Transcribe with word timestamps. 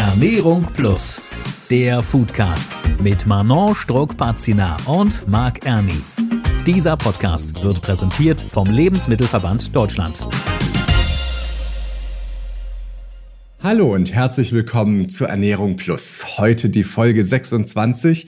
Ernährung 0.00 0.66
Plus, 0.72 1.20
der 1.68 2.02
Foodcast 2.02 3.02
mit 3.02 3.26
Manon 3.26 3.74
Struck-Pazina 3.74 4.78
und 4.86 5.28
Marc 5.28 5.66
Erni. 5.66 6.00
Dieser 6.66 6.96
Podcast 6.96 7.62
wird 7.62 7.82
präsentiert 7.82 8.40
vom 8.40 8.70
Lebensmittelverband 8.70 9.76
Deutschland. 9.76 10.26
Hallo 13.62 13.92
und 13.92 14.10
herzlich 14.14 14.54
willkommen 14.54 15.10
zu 15.10 15.26
Ernährung 15.26 15.76
Plus. 15.76 16.24
Heute 16.38 16.70
die 16.70 16.84
Folge 16.84 17.22
26. 17.22 18.26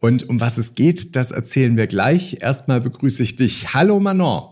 Und 0.00 0.28
um 0.28 0.40
was 0.40 0.58
es 0.58 0.74
geht, 0.74 1.14
das 1.14 1.30
erzählen 1.30 1.76
wir 1.76 1.86
gleich. 1.86 2.38
Erstmal 2.40 2.80
begrüße 2.80 3.22
ich 3.22 3.36
dich. 3.36 3.74
Hallo 3.74 4.00
Manon. 4.00 4.51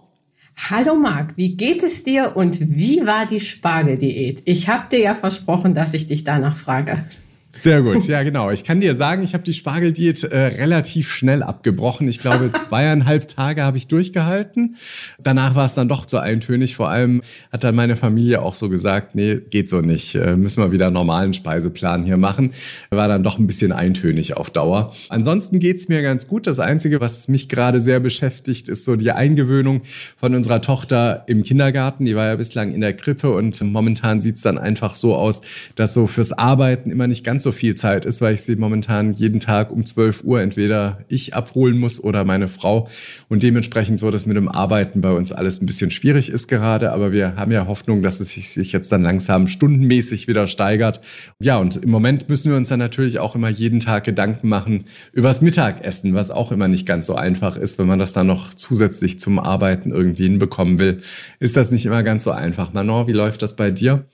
Hallo 0.57 0.95
Marc, 0.95 1.37
wie 1.37 1.57
geht 1.57 1.83
es 1.83 2.03
dir 2.03 2.37
und 2.37 2.61
wie 2.61 3.07
war 3.07 3.27
die 3.27 3.41
Spargeldiät? 3.41 4.43
Ich 4.45 4.69
habe 4.69 4.89
dir 4.89 5.01
ja 5.01 5.15
versprochen, 5.15 5.75
dass 5.75 5.95
ich 5.95 6.07
dich 6.07 6.25
danach 6.25 6.57
frage. 6.57 7.05
Sehr 7.53 7.83
gut, 7.83 8.07
ja 8.07 8.23
genau. 8.23 8.51
Ich 8.53 8.63
kann 8.63 8.81
dir 8.81 8.95
sagen, 8.95 9.25
ich 9.25 9.35
habe 9.35 9.43
die 9.43 9.55
Spargeldiät 9.55 10.23
äh, 10.23 10.37
relativ 10.37 11.11
schnell 11.11 11.43
abgebrochen. 11.43 12.07
Ich 12.07 12.21
glaube, 12.21 12.53
zweieinhalb 12.69 13.27
Tage 13.27 13.65
habe 13.65 13.77
ich 13.77 13.89
durchgehalten. 13.89 14.77
Danach 15.19 15.57
war 15.57 15.67
es 15.67 15.75
dann 15.75 15.89
doch 15.89 16.07
zu 16.07 16.19
eintönig. 16.19 16.77
Vor 16.77 16.91
allem 16.91 17.23
hat 17.53 17.65
dann 17.65 17.75
meine 17.75 17.97
Familie 17.97 18.43
auch 18.43 18.55
so 18.55 18.69
gesagt, 18.69 19.17
nee, 19.17 19.41
geht 19.51 19.69
so 19.69 19.81
nicht. 19.81 20.15
Äh, 20.15 20.37
müssen 20.37 20.63
wir 20.63 20.71
wieder 20.71 20.87
einen 20.87 20.95
normalen 20.95 21.35
Speiseplan 21.35 22.05
hier 22.05 22.19
machen. 22.19 22.53
War 22.91 23.09
dann 23.09 23.25
doch 23.25 23.41
ein 23.41 23.49
bisschen 23.49 23.73
eintönig 23.73 24.37
auf 24.37 24.51
Dauer. 24.51 24.95
Ansonsten 25.09 25.59
geht's 25.59 25.89
mir 25.89 26.03
ganz 26.03 26.29
gut. 26.29 26.47
Das 26.47 26.61
Einzige, 26.61 27.01
was 27.01 27.27
mich 27.27 27.49
gerade 27.49 27.81
sehr 27.81 27.99
beschäftigt, 27.99 28.69
ist 28.69 28.85
so 28.85 28.95
die 28.95 29.11
Eingewöhnung 29.11 29.83
von 30.17 30.37
unserer 30.37 30.61
Tochter 30.61 31.25
im 31.27 31.43
Kindergarten. 31.43 32.05
Die 32.05 32.15
war 32.15 32.29
ja 32.29 32.37
bislang 32.37 32.73
in 32.73 32.81
der 32.81 32.93
Krippe 32.93 33.33
und 33.33 33.61
momentan 33.61 34.21
sieht's 34.21 34.43
dann 34.43 34.57
einfach 34.57 34.95
so 34.95 35.17
aus, 35.17 35.41
dass 35.75 35.95
so 35.95 36.07
fürs 36.07 36.31
Arbeiten 36.31 36.93
immer 36.93 37.09
nicht 37.09 37.25
ganz 37.25 37.40
ganz 37.41 37.45
so 37.45 37.53
viel 37.53 37.75
Zeit 37.75 38.05
ist, 38.05 38.21
weil 38.21 38.35
ich 38.35 38.43
sie 38.43 38.55
momentan 38.57 39.13
jeden 39.13 39.41
Tag 39.41 39.71
um 39.71 39.87
12 39.87 40.25
Uhr 40.25 40.43
entweder 40.43 40.99
ich 41.09 41.33
abholen 41.33 41.79
muss 41.79 41.99
oder 41.99 42.27
meine 42.27 42.49
Frau. 42.49 42.87
Und 43.31 43.43
dementsprechend 43.43 43.99
so, 43.99 44.11
dass 44.11 44.27
mit 44.27 44.37
dem 44.37 44.47
Arbeiten 44.47 45.01
bei 45.01 45.11
uns 45.13 45.33
alles 45.33 45.63
ein 45.63 45.65
bisschen 45.65 45.91
schwierig 45.91 46.29
ist 46.29 46.49
gerade. 46.49 46.93
Aber 46.93 47.13
wir 47.13 47.37
haben 47.37 47.51
ja 47.51 47.67
Hoffnung, 47.67 48.03
dass 48.03 48.21
es 48.21 48.35
sich 48.35 48.73
jetzt 48.73 48.93
dann 48.93 49.01
langsam 49.01 49.47
stundenmäßig 49.47 50.29
wieder 50.29 50.47
steigert. 50.49 51.01
Ja, 51.41 51.57
und 51.57 51.77
im 51.77 51.89
Moment 51.91 52.29
müssen 52.29 52.51
wir 52.51 52.59
uns 52.59 52.69
dann 52.69 52.79
natürlich 52.79 53.19
auch 53.21 53.35
immer 53.35 53.49
jeden 53.49 53.81
Tag 53.81 54.05
Gedanken 54.05 54.51
machen 54.51 54.85
übers 55.15 55.41
Mittagessen, 55.41 56.13
was 56.13 56.31
auch 56.31 56.53
immer 56.53 56.69
nicht 56.69 56.85
ganz 56.85 57.07
so 57.07 57.15
einfach 57.15 57.57
ist, 57.57 57.79
wenn 57.79 57.87
man 57.87 57.99
das 57.99 58.13
dann 58.13 58.27
noch 58.27 58.53
zusätzlich 58.53 59.19
zum 59.19 59.39
Arbeiten 59.39 59.93
irgendwie 59.93 60.25
hinbekommen 60.25 60.79
will. 60.79 60.99
Ist 61.39 61.57
das 61.57 61.71
nicht 61.71 61.87
immer 61.87 62.03
ganz 62.03 62.25
so 62.25 62.33
einfach. 62.33 62.75
Manon, 62.75 63.07
wie 63.07 63.13
läuft 63.13 63.41
das 63.41 63.57
bei 63.57 63.71
dir? 63.71 64.05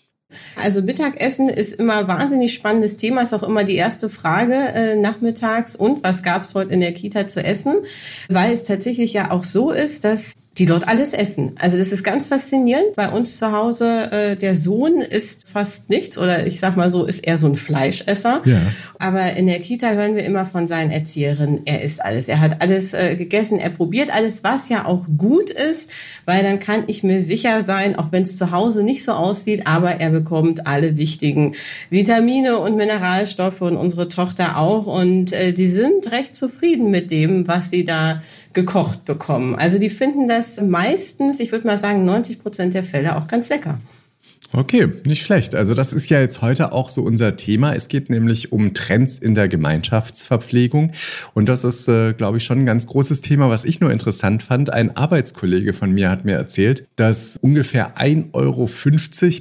Also 0.56 0.82
Mittagessen 0.82 1.48
ist 1.48 1.74
immer 1.74 2.08
wahnsinnig 2.08 2.52
spannendes 2.52 2.96
Thema, 2.96 3.22
ist 3.22 3.34
auch 3.34 3.42
immer 3.42 3.64
die 3.64 3.76
erste 3.76 4.08
Frage 4.08 4.54
äh, 4.54 4.96
nachmittags. 4.96 5.76
Und 5.76 6.02
was 6.02 6.22
gab 6.22 6.42
es 6.42 6.54
heute 6.54 6.74
in 6.74 6.80
der 6.80 6.92
Kita 6.92 7.26
zu 7.26 7.42
essen? 7.44 7.76
Weil 8.28 8.52
es 8.52 8.64
tatsächlich 8.64 9.12
ja 9.12 9.30
auch 9.30 9.44
so 9.44 9.70
ist, 9.70 10.04
dass 10.04 10.32
die 10.58 10.64
dort 10.64 10.88
alles 10.88 11.12
essen. 11.12 11.52
Also 11.58 11.76
das 11.76 11.92
ist 11.92 12.02
ganz 12.02 12.26
faszinierend. 12.26 12.96
Bei 12.96 13.10
uns 13.10 13.36
zu 13.36 13.52
Hause, 13.52 14.10
äh, 14.10 14.36
der 14.36 14.54
Sohn 14.54 15.02
isst 15.02 15.46
fast 15.46 15.90
nichts 15.90 16.16
oder 16.16 16.46
ich 16.46 16.60
sag 16.60 16.76
mal 16.76 16.90
so, 16.90 17.04
ist 17.04 17.26
eher 17.26 17.36
so 17.36 17.46
ein 17.46 17.56
Fleischesser. 17.56 18.40
Ja. 18.44 18.60
Aber 18.98 19.34
in 19.34 19.46
der 19.46 19.60
Kita 19.60 19.90
hören 19.90 20.16
wir 20.16 20.24
immer 20.24 20.46
von 20.46 20.66
seinen 20.66 20.90
Erzieherinnen, 20.90 21.62
er 21.66 21.82
isst 21.82 22.02
alles. 22.02 22.28
Er 22.28 22.40
hat 22.40 22.62
alles 22.62 22.94
äh, 22.94 23.16
gegessen, 23.16 23.58
er 23.58 23.68
probiert 23.70 24.14
alles, 24.14 24.44
was 24.44 24.70
ja 24.70 24.86
auch 24.86 25.04
gut 25.18 25.50
ist, 25.50 25.90
weil 26.24 26.42
dann 26.42 26.58
kann 26.58 26.84
ich 26.86 27.02
mir 27.02 27.20
sicher 27.20 27.62
sein, 27.62 27.96
auch 27.96 28.12
wenn 28.12 28.22
es 28.22 28.36
zu 28.36 28.50
Hause 28.50 28.82
nicht 28.82 29.04
so 29.04 29.12
aussieht, 29.12 29.66
aber 29.66 30.00
er 30.00 30.10
bekommt 30.10 30.66
alle 30.66 30.96
wichtigen 30.96 31.54
Vitamine 31.90 32.58
und 32.58 32.76
Mineralstoffe 32.76 33.60
und 33.60 33.76
unsere 33.76 34.08
Tochter 34.08 34.56
auch. 34.56 34.86
Und 34.86 35.32
äh, 35.32 35.52
die 35.52 35.68
sind 35.68 36.10
recht 36.12 36.34
zufrieden 36.34 36.90
mit 36.90 37.10
dem, 37.10 37.46
was 37.46 37.68
sie 37.68 37.84
da 37.84 38.22
gekocht 38.54 39.04
bekommen. 39.04 39.54
Also 39.54 39.78
die 39.78 39.90
finden 39.90 40.28
das 40.28 40.45
meistens, 40.62 41.40
ich 41.40 41.52
würde 41.52 41.66
mal 41.66 41.80
sagen, 41.80 42.04
90 42.04 42.42
Prozent 42.42 42.74
der 42.74 42.84
Fälle 42.84 43.16
auch 43.16 43.26
ganz 43.26 43.48
lecker. 43.48 43.78
Okay, 44.52 44.88
nicht 45.04 45.22
schlecht. 45.22 45.54
Also 45.54 45.74
das 45.74 45.92
ist 45.92 46.08
ja 46.08 46.20
jetzt 46.20 46.40
heute 46.40 46.72
auch 46.72 46.90
so 46.90 47.02
unser 47.02 47.36
Thema. 47.36 47.74
Es 47.74 47.88
geht 47.88 48.10
nämlich 48.10 48.52
um 48.52 48.74
Trends 48.74 49.18
in 49.18 49.34
der 49.34 49.48
Gemeinschaftsverpflegung. 49.48 50.92
Und 51.34 51.48
das 51.48 51.64
ist, 51.64 51.88
äh, 51.88 52.12
glaube 52.12 52.38
ich, 52.38 52.44
schon 52.44 52.60
ein 52.60 52.66
ganz 52.66 52.86
großes 52.86 53.20
Thema, 53.20 53.50
was 53.50 53.64
ich 53.64 53.80
nur 53.80 53.90
interessant 53.90 54.42
fand. 54.42 54.72
Ein 54.72 54.96
Arbeitskollege 54.96 55.74
von 55.74 55.92
mir 55.92 56.10
hat 56.10 56.24
mir 56.24 56.36
erzählt, 56.36 56.86
dass 56.96 57.36
ungefähr 57.36 57.98
1,50 57.98 58.32
Euro 58.34 58.68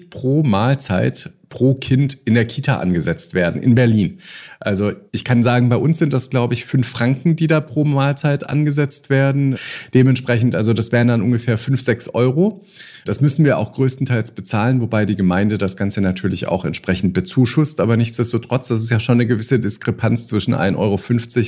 pro 0.10 0.44
Mahlzeit 0.44 1.32
pro 1.50 1.75
Kind 1.75 2.17
in 2.25 2.33
der 2.33 2.45
Kita 2.45 2.78
angesetzt 2.78 3.33
werden 3.33 3.61
in 3.61 3.75
Berlin. 3.75 4.19
Also 4.59 4.91
ich 5.11 5.23
kann 5.23 5.44
sagen, 5.44 5.69
bei 5.69 5.78
uns 5.78 5.97
sind 5.97 6.13
das, 6.13 6.29
glaube 6.29 6.53
ich, 6.53 6.66
fünf 6.66 6.88
Franken, 6.88 7.35
die 7.35 7.47
da 7.47 7.61
pro 7.61 7.85
Mahlzeit 7.85 8.50
angesetzt 8.50 9.09
werden. 9.09 9.57
Dementsprechend, 9.94 10.56
also 10.56 10.73
das 10.73 10.91
wären 10.91 11.07
dann 11.07 11.22
ungefähr 11.22 11.57
fünf, 11.57 11.81
sechs 11.81 12.07
Euro. 12.09 12.66
Das 13.06 13.22
müssen 13.22 13.45
wir 13.45 13.59
auch 13.59 13.73
größtenteils 13.73 14.31
bezahlen, 14.31 14.81
wobei 14.81 15.06
die 15.06 15.16
Gemeinde 15.16 15.59
das 15.59 15.78
Ganze 15.78 16.01
natürlich 16.01 16.47
auch 16.47 16.66
entsprechend 16.66 17.13
bezuschusst. 17.13 17.79
Aber 17.79 17.97
nichtsdestotrotz, 17.97 18.67
das 18.67 18.81
ist 18.81 18.89
ja 18.89 19.00
schon 19.00 19.17
eine 19.17 19.27
gewisse 19.27 19.59
Diskrepanz 19.59 20.25
zwischen 20.25 20.56
1,50 20.56 20.75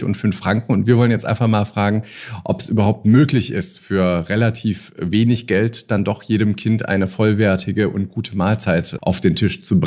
Euro 0.02 0.06
und 0.06 0.16
5 0.16 0.38
Franken. 0.38 0.72
Und 0.72 0.86
wir 0.86 0.98
wollen 0.98 1.10
jetzt 1.10 1.26
einfach 1.26 1.48
mal 1.48 1.66
fragen, 1.66 2.04
ob 2.44 2.62
es 2.62 2.70
überhaupt 2.70 3.08
möglich 3.08 3.52
ist, 3.52 3.80
für 3.80 4.30
relativ 4.30 4.92
wenig 5.00 5.48
Geld 5.48 5.90
dann 5.90 6.04
doch 6.04 6.22
jedem 6.22 6.56
Kind 6.56 6.88
eine 6.88 7.08
vollwertige 7.08 7.90
und 7.90 8.10
gute 8.10 8.38
Mahlzeit 8.38 8.98
auf 9.02 9.20
den 9.20 9.36
Tisch 9.36 9.64
zu 9.64 9.80
bringen. 9.80 9.87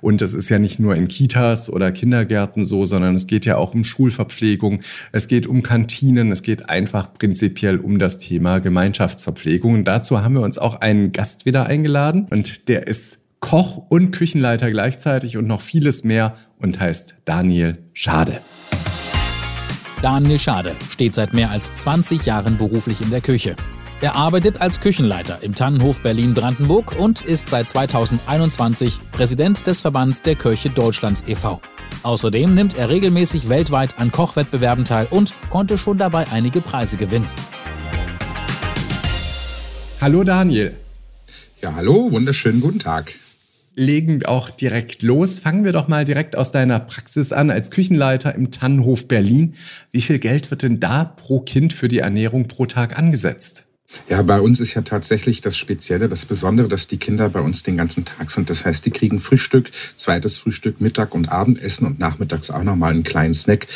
Und 0.00 0.20
das 0.20 0.34
ist 0.34 0.48
ja 0.48 0.58
nicht 0.58 0.78
nur 0.78 0.94
in 0.94 1.08
Kitas 1.08 1.70
oder 1.70 1.92
Kindergärten 1.92 2.64
so, 2.64 2.84
sondern 2.84 3.14
es 3.14 3.26
geht 3.26 3.46
ja 3.46 3.56
auch 3.56 3.74
um 3.74 3.84
Schulverpflegung, 3.84 4.80
es 5.12 5.28
geht 5.28 5.46
um 5.46 5.62
Kantinen, 5.62 6.32
es 6.32 6.42
geht 6.42 6.68
einfach 6.68 7.14
prinzipiell 7.14 7.78
um 7.78 7.98
das 7.98 8.18
Thema 8.18 8.58
Gemeinschaftsverpflegung. 8.58 9.74
Und 9.74 9.84
dazu 9.84 10.22
haben 10.22 10.34
wir 10.34 10.42
uns 10.42 10.58
auch 10.58 10.80
einen 10.80 11.12
Gast 11.12 11.46
wieder 11.46 11.66
eingeladen 11.66 12.26
und 12.30 12.68
der 12.68 12.86
ist 12.86 13.18
Koch 13.40 13.82
und 13.88 14.10
Küchenleiter 14.10 14.70
gleichzeitig 14.70 15.36
und 15.36 15.46
noch 15.46 15.60
vieles 15.60 16.04
mehr 16.04 16.34
und 16.58 16.80
heißt 16.80 17.14
Daniel 17.24 17.78
Schade. 17.92 18.40
Daniel 20.02 20.38
Schade 20.38 20.76
steht 20.90 21.14
seit 21.14 21.32
mehr 21.32 21.50
als 21.50 21.72
20 21.74 22.26
Jahren 22.26 22.58
beruflich 22.58 23.00
in 23.00 23.10
der 23.10 23.20
Küche. 23.20 23.56
Er 24.02 24.14
arbeitet 24.14 24.60
als 24.60 24.80
Küchenleiter 24.80 25.38
im 25.42 25.54
Tannenhof 25.54 26.02
Berlin-Brandenburg 26.02 26.98
und 26.98 27.22
ist 27.24 27.48
seit 27.48 27.70
2021 27.70 29.00
Präsident 29.10 29.66
des 29.66 29.80
Verbands 29.80 30.20
der 30.20 30.34
Köche 30.34 30.68
Deutschlands 30.68 31.24
e.V. 31.26 31.62
Außerdem 32.02 32.54
nimmt 32.54 32.76
er 32.76 32.90
regelmäßig 32.90 33.48
weltweit 33.48 33.98
an 33.98 34.12
Kochwettbewerben 34.12 34.84
teil 34.84 35.06
und 35.08 35.32
konnte 35.48 35.78
schon 35.78 35.96
dabei 35.96 36.26
einige 36.30 36.60
Preise 36.60 36.98
gewinnen. 36.98 37.26
Hallo 39.98 40.24
Daniel. 40.24 40.76
Ja, 41.62 41.74
hallo, 41.74 42.12
wunderschönen 42.12 42.60
guten 42.60 42.80
Tag. 42.80 43.14
Legen 43.76 44.26
auch 44.26 44.50
direkt 44.50 45.00
los. 45.00 45.38
Fangen 45.38 45.64
wir 45.64 45.72
doch 45.72 45.88
mal 45.88 46.04
direkt 46.04 46.36
aus 46.36 46.52
deiner 46.52 46.80
Praxis 46.80 47.32
an 47.32 47.50
als 47.50 47.70
Küchenleiter 47.70 48.34
im 48.34 48.50
Tannenhof 48.50 49.08
Berlin. 49.08 49.54
Wie 49.90 50.02
viel 50.02 50.18
Geld 50.18 50.50
wird 50.50 50.64
denn 50.64 50.80
da 50.80 51.04
pro 51.04 51.40
Kind 51.40 51.72
für 51.72 51.88
die 51.88 52.00
Ernährung 52.00 52.46
pro 52.46 52.66
Tag 52.66 52.98
angesetzt? 52.98 53.65
Ja, 54.08 54.22
bei 54.22 54.40
uns 54.40 54.60
ist 54.60 54.74
ja 54.74 54.82
tatsächlich 54.82 55.40
das 55.40 55.56
Spezielle, 55.56 56.08
das 56.08 56.24
Besondere, 56.24 56.68
dass 56.68 56.88
die 56.88 56.98
Kinder 56.98 57.28
bei 57.28 57.40
uns 57.40 57.62
den 57.62 57.76
ganzen 57.76 58.04
Tag 58.04 58.30
sind. 58.30 58.50
Das 58.50 58.64
heißt, 58.64 58.84
die 58.84 58.90
kriegen 58.90 59.20
Frühstück, 59.20 59.70
zweites 59.96 60.38
Frühstück, 60.38 60.80
Mittag 60.80 61.14
und 61.14 61.28
Abendessen 61.28 61.86
und 61.86 61.98
nachmittags 61.98 62.50
auch 62.50 62.62
nochmal 62.62 62.92
einen 62.92 63.02
kleinen 63.02 63.34
Snack. 63.34 63.66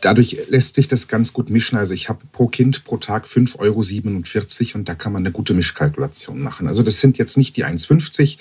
Dadurch 0.00 0.38
lässt 0.48 0.74
sich 0.74 0.88
das 0.88 1.08
ganz 1.08 1.32
gut 1.32 1.50
mischen. 1.50 1.78
Also 1.78 1.94
ich 1.94 2.08
habe 2.08 2.20
pro 2.32 2.48
Kind 2.48 2.84
pro 2.84 2.96
Tag 2.96 3.26
5,47 3.26 3.58
Euro 3.58 4.78
und 4.78 4.88
da 4.88 4.94
kann 4.94 5.12
man 5.12 5.22
eine 5.22 5.32
gute 5.32 5.54
Mischkalkulation 5.54 6.40
machen. 6.40 6.66
Also 6.66 6.82
das 6.82 7.00
sind 7.00 7.18
jetzt 7.18 7.36
nicht 7.36 7.56
die 7.56 7.64
1,50. 7.64 8.38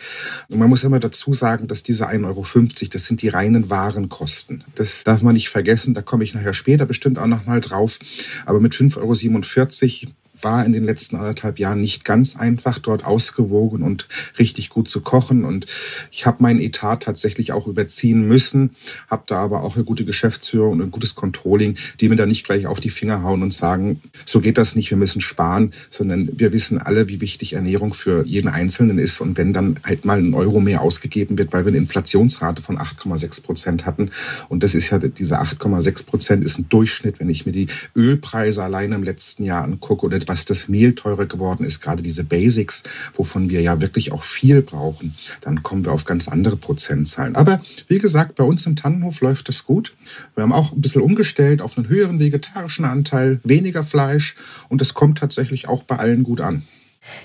Und 0.50 0.60
man 0.60 0.70
muss 0.70 0.84
immer 0.84 1.00
dazu 1.00 1.34
sagen, 1.34 1.68
dass 1.68 1.84
diese 1.84 2.10
1,50 2.10 2.26
Euro, 2.26 2.46
das 2.92 3.06
sind 3.06 3.22
die 3.22 3.30
reinen 3.30 3.70
Warenkosten. 3.70 4.64
Das 4.76 5.04
darf 5.04 5.22
man 5.22 5.34
nicht 5.34 5.50
vergessen. 5.50 5.94
Da 5.94 6.02
komme 6.02 6.24
ich 6.24 6.34
nachher 6.34 6.54
später 6.54 6.86
bestimmt 6.86 7.20
auch 7.20 7.28
nochmal 7.28 7.62
drauf. 7.62 8.00
Aber 8.46 8.60
mit 8.60 8.74
5,47 8.74 10.04
Euro 10.08 10.14
war 10.42 10.66
in 10.66 10.74
den 10.74 10.84
letzten 10.84 11.16
anderthalb 11.16 11.60
Jahren 11.60 11.82
nicht 11.82 12.06
ganz 12.06 12.36
einfach, 12.36 12.80
dort 12.80 13.06
ausgewogen 13.06 13.84
und 13.84 14.08
richtig 14.40 14.70
gut 14.70 14.88
zu 14.88 15.02
kochen. 15.02 15.46
Und 15.46 15.66
ich 16.12 16.26
habe 16.26 16.44
meinen 16.44 16.60
Etat 16.60 16.98
tatsächlich 16.98 17.52
auch 17.52 17.68
überziehen 17.68 18.28
müssen, 18.28 18.72
habe 19.10 19.24
da 19.28 19.38
aber 19.38 19.64
auch 19.64 19.76
eine 19.76 19.86
gute 19.86 20.06
Geschäftsführung 20.06 20.74
und 20.74 20.82
ein 20.82 20.92
gutes 20.92 21.16
Controlling, 21.16 21.76
die 22.00 22.10
mir 22.10 22.16
da 22.16 22.26
nicht 22.26 22.46
gleich 22.46 22.68
auf 22.68 22.80
die 22.80 22.90
Finger 22.90 23.24
hauen 23.24 23.42
und 23.42 23.54
sagen, 23.54 24.02
so 24.26 24.42
geht 24.42 24.58
das 24.58 24.76
nicht, 24.76 24.90
wir 24.90 24.98
müssen 24.98 25.22
sparen, 25.22 25.72
sondern 25.90 26.30
wir 26.34 26.54
wissen 26.54 26.80
alle, 26.80 27.08
wie 27.08 27.22
wichtig 27.22 27.54
Ernährung 27.54 27.94
für 27.94 28.26
jeden 28.26 28.48
Einzelnen 28.48 29.00
ist. 29.00 29.22
Und 29.22 29.38
wenn 29.38 29.54
dann 29.54 29.78
halt 29.84 30.06
mal 30.06 30.20
ein 30.20 30.34
Euro 30.34 30.60
mehr 30.60 30.82
ausgegeben 30.82 31.38
wird, 31.38 31.54
weil 31.54 31.66
wir 31.66 31.70
eine 31.70 31.78
Inflationsrate 31.78 32.62
von 32.62 32.78
8,6 32.78 33.44
Prozent 33.44 33.86
hatten, 33.86 34.12
und 34.50 34.64
das 34.64 34.76
ist 34.76 34.90
ja 34.90 35.00
diese 35.00 35.40
8,6 35.40 36.06
Prozent 36.06 36.44
ist 36.44 36.58
ein 36.58 36.70
Durchschnitt, 36.70 37.20
wenn 37.20 37.30
ich 37.30 37.46
mir 37.46 37.52
die 37.52 37.68
Ölpreise 37.96 38.64
allein 38.64 38.92
im 38.92 39.04
letzten 39.04 39.44
Jahr 39.44 39.64
angucke 39.64 40.06
oder 40.06 40.18
was 40.28 40.46
das 40.46 40.68
Mehl 40.68 40.96
teurer 40.96 41.26
geworden 41.26 41.66
ist, 41.66 41.82
gerade 41.82 42.04
diese 42.04 42.24
Basics, 42.24 42.84
wovon 43.14 43.50
wir 43.50 43.62
ja 43.62 43.82
wirklich 43.82 44.12
auch 44.12 44.24
viel 44.24 44.62
brauchen, 44.62 45.16
dann 45.42 45.64
kommen 45.64 45.86
wir 45.86 45.92
auf 45.92 46.06
ganz 46.06 46.28
andere 46.28 46.58
Prozentzahlen. 46.58 47.36
Aber 47.36 47.62
wie 47.88 48.00
gesagt, 48.00 48.36
bei 48.36 48.44
uns 48.44 48.66
im 48.66 48.76
Tannenhof 48.76 49.22
läuft 49.22 49.48
das 49.50 49.66
gut. 49.66 49.94
Wir 50.36 50.44
haben 50.44 50.54
auch 50.54 50.72
ein 50.72 50.82
bisschen 50.82 51.02
umgestellt 51.02 51.62
auf 51.62 51.78
einen 51.78 51.90
höheren 51.90 52.20
vegetarischen 52.20 52.86
Anteil, 52.86 53.40
weniger 53.44 53.84
Fleisch 53.84 54.36
und 54.70 54.82
das 54.82 54.94
kommt 54.94 55.18
tatsächlich 55.18 55.68
auch 55.68 55.84
bei 55.84 55.98
allen 55.98 56.24
gut 56.24 56.42
an. 56.42 56.64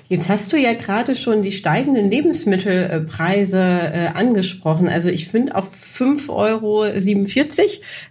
Jetzt 0.09 0.29
hast 0.29 0.53
du 0.53 0.57
ja 0.57 0.73
gerade 0.75 1.15
schon 1.15 1.43
die 1.43 1.53
steigenden 1.53 2.11
Lebensmittelpreise 2.11 3.59
äh, 3.59 4.07
angesprochen. 4.15 4.89
Also 4.89 5.09
ich 5.09 5.29
finde 5.29 5.55
auch 5.57 5.67
5,47 5.67 6.29
Euro 6.31 6.85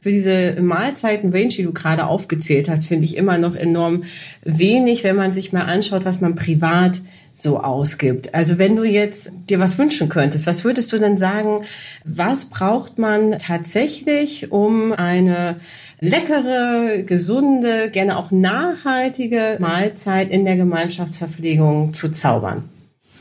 für 0.01 0.12
diese 0.12 0.62
Mahlzeiten-Range, 0.62 1.50
die 1.50 1.63
du 1.63 1.74
gerade 1.74 2.07
aufgezählt 2.07 2.69
hast, 2.69 2.88
finde 2.88 3.06
ich 3.06 3.18
immer 3.18 3.38
noch 3.38 3.56
enorm 3.56 4.04
wenig, 4.44 5.04
wenn 5.04 5.16
man 5.16 5.33
sich 5.33 5.51
mal 5.51 5.63
anschaut, 5.63 6.06
was 6.06 6.21
man 6.21 6.36
privat 6.36 7.01
so 7.41 7.59
ausgibt. 7.59 8.33
Also 8.33 8.57
wenn 8.57 8.75
du 8.75 8.83
jetzt 8.83 9.31
dir 9.50 9.59
was 9.59 9.77
wünschen 9.77 10.09
könntest, 10.09 10.47
was 10.47 10.63
würdest 10.63 10.91
du 10.91 10.97
denn 10.97 11.18
sagen, 11.18 11.63
was 12.06 12.45
braucht 12.45 12.97
man 12.97 13.38
tatsächlich, 13.38 14.51
um 14.51 14.94
eine 14.94 15.57
leckere, 16.00 17.03
gesunde, 17.03 17.89
gerne 17.91 18.18
auch 18.18 18.31
nachhaltige 18.31 19.57
Mahlzeit 19.59 20.31
in 20.31 20.45
der 20.45 20.56
Gemeinschaftsverpflegung 20.56 21.94
zu 21.94 22.09
zaubern? 22.09 22.69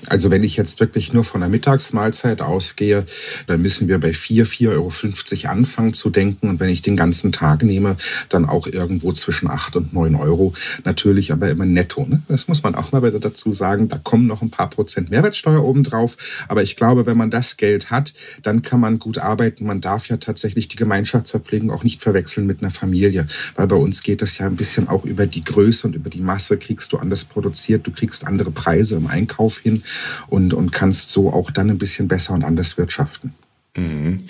Also 0.06 0.30
wenn 0.30 0.42
ich 0.42 0.56
jetzt 0.56 0.80
wirklich 0.80 1.12
nur 1.12 1.24
von 1.24 1.40
der 1.40 1.50
Mittagsmahlzeit 1.50 2.40
ausgehe, 2.40 3.04
dann 3.46 3.60
müssen 3.60 3.88
wir 3.88 3.98
bei 3.98 4.12
4, 4.12 4.46
4,50 4.46 4.70
Euro 4.70 5.52
anfangen 5.52 5.92
zu 5.92 6.08
denken. 6.10 6.48
Und 6.48 6.60
wenn 6.60 6.70
ich 6.70 6.82
den 6.82 6.96
ganzen 6.96 7.32
Tag 7.32 7.62
nehme, 7.62 7.96
dann 8.28 8.46
auch 8.46 8.66
irgendwo 8.66 9.12
zwischen 9.12 9.48
8 9.48 9.76
und 9.76 9.92
9 9.92 10.14
Euro. 10.14 10.54
Natürlich 10.84 11.32
aber 11.32 11.50
immer 11.50 11.66
netto. 11.66 12.06
Ne? 12.06 12.22
Das 12.28 12.48
muss 12.48 12.62
man 12.62 12.74
auch 12.74 12.92
mal 12.92 13.02
wieder 13.02 13.18
dazu 13.18 13.52
sagen. 13.52 13.88
Da 13.88 13.98
kommen 13.98 14.26
noch 14.26 14.40
ein 14.40 14.50
paar 14.50 14.70
Prozent 14.70 15.10
Mehrwertsteuer 15.10 15.62
obendrauf. 15.62 16.16
Aber 16.48 16.62
ich 16.62 16.76
glaube, 16.76 17.06
wenn 17.06 17.16
man 17.16 17.30
das 17.30 17.56
Geld 17.56 17.90
hat, 17.90 18.14
dann 18.42 18.62
kann 18.62 18.80
man 18.80 18.98
gut 18.98 19.18
arbeiten. 19.18 19.66
Man 19.66 19.80
darf 19.80 20.08
ja 20.08 20.16
tatsächlich 20.16 20.68
die 20.68 20.76
Gemeinschaftsverpflegung 20.76 21.70
auch 21.70 21.84
nicht 21.84 22.00
verwechseln 22.02 22.46
mit 22.46 22.62
einer 22.62 22.70
Familie. 22.70 23.26
Weil 23.56 23.66
bei 23.66 23.76
uns 23.76 24.02
geht 24.02 24.22
es 24.22 24.38
ja 24.38 24.46
ein 24.46 24.56
bisschen 24.56 24.88
auch 24.88 25.04
über 25.04 25.26
die 25.26 25.44
Größe 25.44 25.86
und 25.86 25.94
über 25.94 26.08
die 26.08 26.20
Masse 26.20 26.56
kriegst 26.56 26.92
du 26.92 26.98
anders 26.98 27.24
produziert. 27.24 27.86
Du 27.86 27.90
kriegst 27.90 28.26
andere 28.26 28.50
Preise 28.50 28.96
im 28.96 29.06
Einkauf 29.06 29.58
hin 29.58 29.82
und, 30.28 30.54
und 30.54 30.72
kannst 30.72 31.10
so 31.10 31.32
auch 31.32 31.50
dann 31.50 31.70
ein 31.70 31.78
bisschen 31.78 32.08
besser 32.08 32.34
und 32.34 32.44
anders 32.44 32.78
wirtschaften. 32.78 33.34
Mhm. 33.76 34.24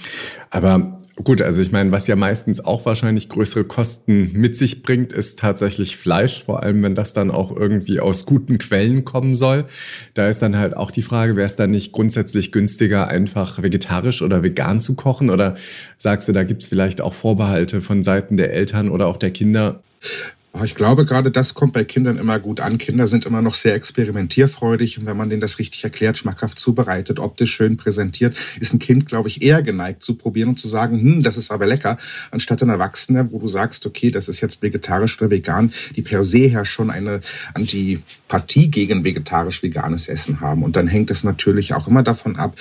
Aber 0.50 0.98
gut, 1.24 1.42
also 1.42 1.60
ich 1.60 1.72
meine, 1.72 1.92
was 1.92 2.06
ja 2.06 2.16
meistens 2.16 2.64
auch 2.64 2.86
wahrscheinlich 2.86 3.28
größere 3.28 3.64
Kosten 3.64 4.32
mit 4.34 4.56
sich 4.56 4.82
bringt, 4.82 5.12
ist 5.12 5.38
tatsächlich 5.38 5.96
Fleisch, 5.96 6.44
vor 6.44 6.62
allem 6.62 6.82
wenn 6.82 6.94
das 6.94 7.12
dann 7.12 7.30
auch 7.30 7.54
irgendwie 7.54 8.00
aus 8.00 8.26
guten 8.26 8.58
Quellen 8.58 9.04
kommen 9.04 9.34
soll. 9.34 9.64
Da 10.14 10.28
ist 10.28 10.40
dann 10.40 10.56
halt 10.56 10.76
auch 10.76 10.90
die 10.90 11.02
Frage, 11.02 11.36
wäre 11.36 11.46
es 11.46 11.56
dann 11.56 11.70
nicht 11.70 11.92
grundsätzlich 11.92 12.52
günstiger, 12.52 13.08
einfach 13.08 13.62
vegetarisch 13.62 14.22
oder 14.22 14.42
vegan 14.42 14.80
zu 14.80 14.94
kochen? 14.94 15.30
Oder 15.30 15.56
sagst 15.96 16.28
du, 16.28 16.32
da 16.32 16.44
gibt 16.44 16.62
es 16.62 16.68
vielleicht 16.68 17.00
auch 17.00 17.14
Vorbehalte 17.14 17.80
von 17.80 18.02
Seiten 18.02 18.36
der 18.36 18.52
Eltern 18.52 18.88
oder 18.88 19.06
auch 19.06 19.16
der 19.16 19.30
Kinder? 19.30 19.82
Ich 20.64 20.74
glaube, 20.74 21.04
gerade 21.04 21.30
das 21.30 21.54
kommt 21.54 21.72
bei 21.72 21.84
Kindern 21.84 22.16
immer 22.16 22.38
gut 22.38 22.60
an. 22.60 22.78
Kinder 22.78 23.06
sind 23.06 23.26
immer 23.26 23.42
noch 23.42 23.54
sehr 23.54 23.74
experimentierfreudig 23.74 24.98
und 24.98 25.06
wenn 25.06 25.16
man 25.16 25.30
denen 25.30 25.40
das 25.40 25.58
richtig 25.58 25.84
erklärt, 25.84 26.18
schmackhaft 26.18 26.58
zubereitet, 26.58 27.18
optisch 27.18 27.52
schön 27.52 27.76
präsentiert, 27.76 28.36
ist 28.60 28.72
ein 28.72 28.78
Kind, 28.78 29.06
glaube 29.06 29.28
ich, 29.28 29.42
eher 29.42 29.62
geneigt 29.62 30.02
zu 30.02 30.14
probieren 30.14 30.50
und 30.50 30.58
zu 30.58 30.68
sagen, 30.68 31.00
hm, 31.00 31.22
das 31.22 31.36
ist 31.36 31.50
aber 31.50 31.66
lecker, 31.66 31.98
anstatt 32.30 32.62
ein 32.62 32.68
Erwachsener, 32.68 33.30
wo 33.30 33.38
du 33.38 33.48
sagst, 33.48 33.86
okay, 33.86 34.10
das 34.10 34.28
ist 34.28 34.40
jetzt 34.40 34.62
vegetarisch 34.62 35.20
oder 35.20 35.30
vegan, 35.30 35.72
die 35.96 36.02
per 36.02 36.22
se 36.22 36.38
her 36.38 36.64
schon 36.64 36.90
eine 36.90 37.20
Antipathie 37.54 38.68
gegen 38.68 39.04
vegetarisch-veganes 39.04 40.08
Essen 40.08 40.40
haben. 40.40 40.62
Und 40.62 40.76
dann 40.76 40.88
hängt 40.88 41.10
es 41.10 41.24
natürlich 41.24 41.74
auch 41.74 41.88
immer 41.88 42.02
davon 42.02 42.36
ab, 42.36 42.56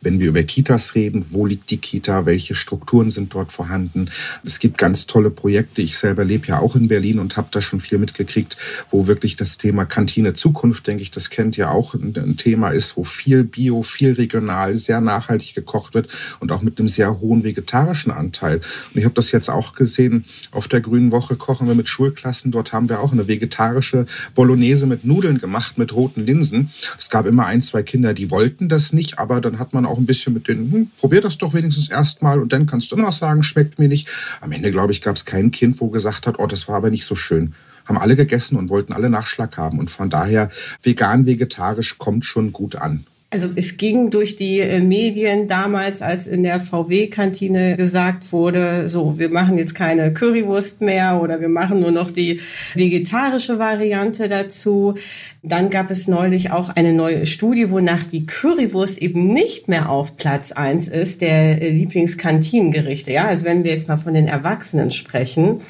wenn 0.00 0.20
wir 0.20 0.28
über 0.28 0.42
Kitas 0.42 0.94
reden, 0.94 1.26
wo 1.30 1.46
liegt 1.46 1.70
die 1.70 1.78
Kita, 1.78 2.26
welche 2.26 2.54
Strukturen 2.54 3.10
sind 3.10 3.34
dort 3.34 3.52
vorhanden. 3.52 4.10
Es 4.44 4.58
gibt 4.58 4.78
ganz 4.78 5.06
tolle 5.06 5.30
Projekte. 5.30 5.82
Ich 5.82 5.98
selber 5.98 6.24
lebe 6.24 6.46
ja 6.46 6.60
auch 6.60 6.76
in 6.76 6.88
Berlin 6.88 7.18
und 7.18 7.36
habe 7.36 7.48
da 7.50 7.60
schon 7.60 7.80
viel 7.80 7.98
mitgekriegt, 7.98 8.56
wo 8.90 9.06
wirklich 9.06 9.36
das 9.36 9.58
Thema 9.58 9.84
Kantine 9.84 10.34
Zukunft, 10.34 10.86
denke 10.86 11.02
ich, 11.02 11.10
das 11.10 11.30
kennt 11.30 11.56
ja 11.56 11.70
auch 11.70 11.94
ein 11.94 12.36
Thema 12.36 12.70
ist, 12.70 12.96
wo 12.96 13.04
viel 13.04 13.44
Bio, 13.44 13.82
viel 13.82 14.12
regional, 14.12 14.76
sehr 14.76 15.00
nachhaltig 15.00 15.54
gekocht 15.54 15.94
wird 15.94 16.08
und 16.40 16.52
auch 16.52 16.62
mit 16.62 16.78
einem 16.78 16.88
sehr 16.88 17.20
hohen 17.20 17.42
vegetarischen 17.42 18.12
Anteil. 18.12 18.56
Und 18.56 18.98
ich 18.98 19.04
habe 19.04 19.14
das 19.14 19.32
jetzt 19.32 19.50
auch 19.50 19.74
gesehen, 19.74 20.24
auf 20.52 20.68
der 20.68 20.80
Grünen 20.80 21.12
Woche 21.12 21.36
kochen 21.36 21.66
wir 21.66 21.74
mit 21.74 21.88
Schulklassen. 21.88 22.52
Dort 22.52 22.72
haben 22.72 22.88
wir 22.88 23.00
auch 23.00 23.12
eine 23.12 23.26
vegetarische 23.26 24.06
Bolognese 24.34 24.86
mit 24.86 25.04
Nudeln 25.04 25.38
gemacht, 25.38 25.78
mit 25.78 25.94
roten 25.94 26.24
Linsen. 26.24 26.70
Es 26.98 27.10
gab 27.10 27.26
immer 27.26 27.46
ein, 27.46 27.62
zwei 27.62 27.82
Kinder, 27.82 28.14
die 28.14 28.30
wollten 28.30 28.68
das 28.68 28.92
nicht, 28.92 29.18
aber 29.18 29.40
dann 29.40 29.58
hat 29.58 29.74
man 29.74 29.87
auch 29.88 29.98
ein 29.98 30.06
bisschen 30.06 30.34
mit 30.34 30.48
denen, 30.48 30.70
hm, 30.70 30.90
probier 30.98 31.20
das 31.20 31.38
doch 31.38 31.54
wenigstens 31.54 31.90
erstmal 31.90 32.40
und 32.40 32.52
dann 32.52 32.66
kannst 32.66 32.90
du 32.90 32.96
immer 32.96 33.06
noch 33.06 33.12
sagen, 33.12 33.42
schmeckt 33.42 33.78
mir 33.78 33.88
nicht. 33.88 34.08
Am 34.40 34.52
Ende, 34.52 34.70
glaube 34.70 34.92
ich, 34.92 35.02
gab 35.02 35.16
es 35.16 35.24
kein 35.24 35.50
Kind, 35.50 35.80
wo 35.80 35.88
gesagt 35.88 36.26
hat, 36.26 36.38
oh, 36.38 36.46
das 36.46 36.68
war 36.68 36.76
aber 36.76 36.90
nicht 36.90 37.04
so 37.04 37.14
schön. 37.14 37.54
Haben 37.84 37.98
alle 37.98 38.16
gegessen 38.16 38.56
und 38.56 38.68
wollten 38.68 38.92
alle 38.92 39.08
Nachschlag 39.08 39.56
haben. 39.56 39.78
Und 39.78 39.90
von 39.90 40.10
daher, 40.10 40.50
vegan, 40.82 41.26
vegetarisch 41.26 41.96
kommt 41.98 42.24
schon 42.24 42.52
gut 42.52 42.76
an. 42.76 43.06
Also 43.30 43.48
es 43.56 43.76
ging 43.76 44.08
durch 44.08 44.36
die 44.36 44.60
äh, 44.60 44.80
Medien 44.80 45.48
damals, 45.48 46.00
als 46.00 46.26
in 46.26 46.42
der 46.42 46.62
VW-Kantine 46.62 47.76
gesagt 47.76 48.32
wurde, 48.32 48.88
so, 48.88 49.18
wir 49.18 49.28
machen 49.28 49.58
jetzt 49.58 49.74
keine 49.74 50.14
Currywurst 50.14 50.80
mehr 50.80 51.20
oder 51.20 51.38
wir 51.38 51.50
machen 51.50 51.80
nur 51.80 51.90
noch 51.90 52.10
die 52.10 52.40
vegetarische 52.74 53.58
Variante 53.58 54.30
dazu. 54.30 54.94
Dann 55.42 55.68
gab 55.68 55.90
es 55.90 56.08
neulich 56.08 56.52
auch 56.52 56.70
eine 56.70 56.94
neue 56.94 57.26
Studie, 57.26 57.70
wonach 57.70 58.04
die 58.04 58.24
Currywurst 58.24 58.96
eben 58.96 59.30
nicht 59.30 59.68
mehr 59.68 59.90
auf 59.90 60.16
Platz 60.16 60.52
eins 60.52 60.88
ist, 60.88 61.20
der 61.20 61.60
äh, 61.60 61.68
Lieblingskantinengerichte. 61.68 63.12
Ja, 63.12 63.26
also 63.26 63.44
wenn 63.44 63.62
wir 63.62 63.72
jetzt 63.72 63.88
mal 63.88 63.98
von 63.98 64.14
den 64.14 64.26
Erwachsenen 64.26 64.90
sprechen. 64.90 65.60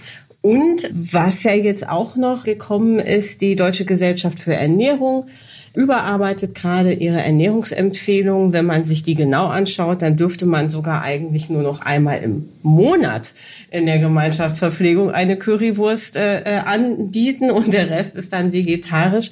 Und 0.43 0.89
was 0.93 1.43
ja 1.43 1.55
jetzt 1.55 1.89
auch 1.89 2.15
noch 2.15 2.45
gekommen 2.45 3.01
ist, 3.01 3.41
die 3.41 3.57
Deutsche 3.57 3.85
Gesellschaft 3.85 4.39
für 4.39 4.55
Ernährung 4.55 5.27
überarbeitet 5.75 6.55
gerade 6.55 6.93
ihre 6.93 7.23
Ernährungsempfehlungen. 7.23 8.53
Wenn 8.53 8.67
man 8.67 8.85
sich 8.85 9.03
die 9.03 9.15
genau 9.15 9.47
anschaut, 9.47 10.03
dann 10.03 10.17
dürfte 10.17 10.47
man 10.47 10.69
sogar 10.69 11.03
eigentlich 11.03 11.51
nur 11.51 11.63
noch 11.63 11.81
einmal 11.81 12.23
im 12.23 12.49
Monat 12.63 13.35
in 13.71 13.87
der 13.87 13.99
Gemeinschaftsverpflegung 13.99 15.11
eine 15.11 15.37
Currywurst 15.37 16.17
äh, 16.17 16.41
äh 16.41 16.59
anbieten 16.59 17.51
und 17.51 17.73
der 17.73 17.91
Rest 17.91 18.17
ist 18.17 18.33
dann 18.33 18.53
vegetarisch. 18.53 19.31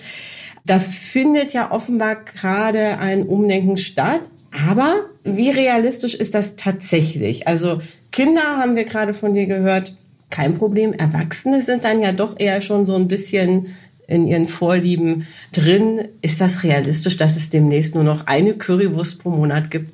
Da 0.65 0.81
findet 0.81 1.53
ja 1.53 1.71
offenbar 1.71 2.17
gerade 2.17 2.99
ein 2.99 3.23
Umdenken 3.23 3.77
statt. 3.77 4.23
Aber 4.69 5.07
wie 5.23 5.51
realistisch 5.51 6.15
ist 6.15 6.35
das 6.35 6.57
tatsächlich? 6.57 7.47
Also 7.47 7.81
Kinder 8.11 8.59
haben 8.59 8.77
wir 8.77 8.85
gerade 8.85 9.13
von 9.13 9.35
dir 9.35 9.47
gehört, 9.47 9.95
kein 10.31 10.57
Problem. 10.59 10.93
Erwachsene 10.93 11.63
sind 11.63 11.85
dann 11.85 12.01
ja 12.01 12.13
doch 12.13 12.39
eher 12.39 12.61
schon 12.61 12.87
so 12.87 12.97
ein 12.97 13.09
bisschen 13.09 13.69
in 14.07 14.27
ihren 14.27 14.47
Vorlieben 14.47 15.27
drin. 15.53 16.01
Ist 16.23 16.41
das 16.41 16.63
realistisch, 16.63 17.17
dass 17.17 17.37
es 17.37 17.51
demnächst 17.51 17.95
nur 17.95 18.05
noch 18.05 18.27
eine 18.27 18.55
Currywurst 18.55 19.21
pro 19.21 19.31
Monat 19.31 19.71
gibt? 19.71 19.93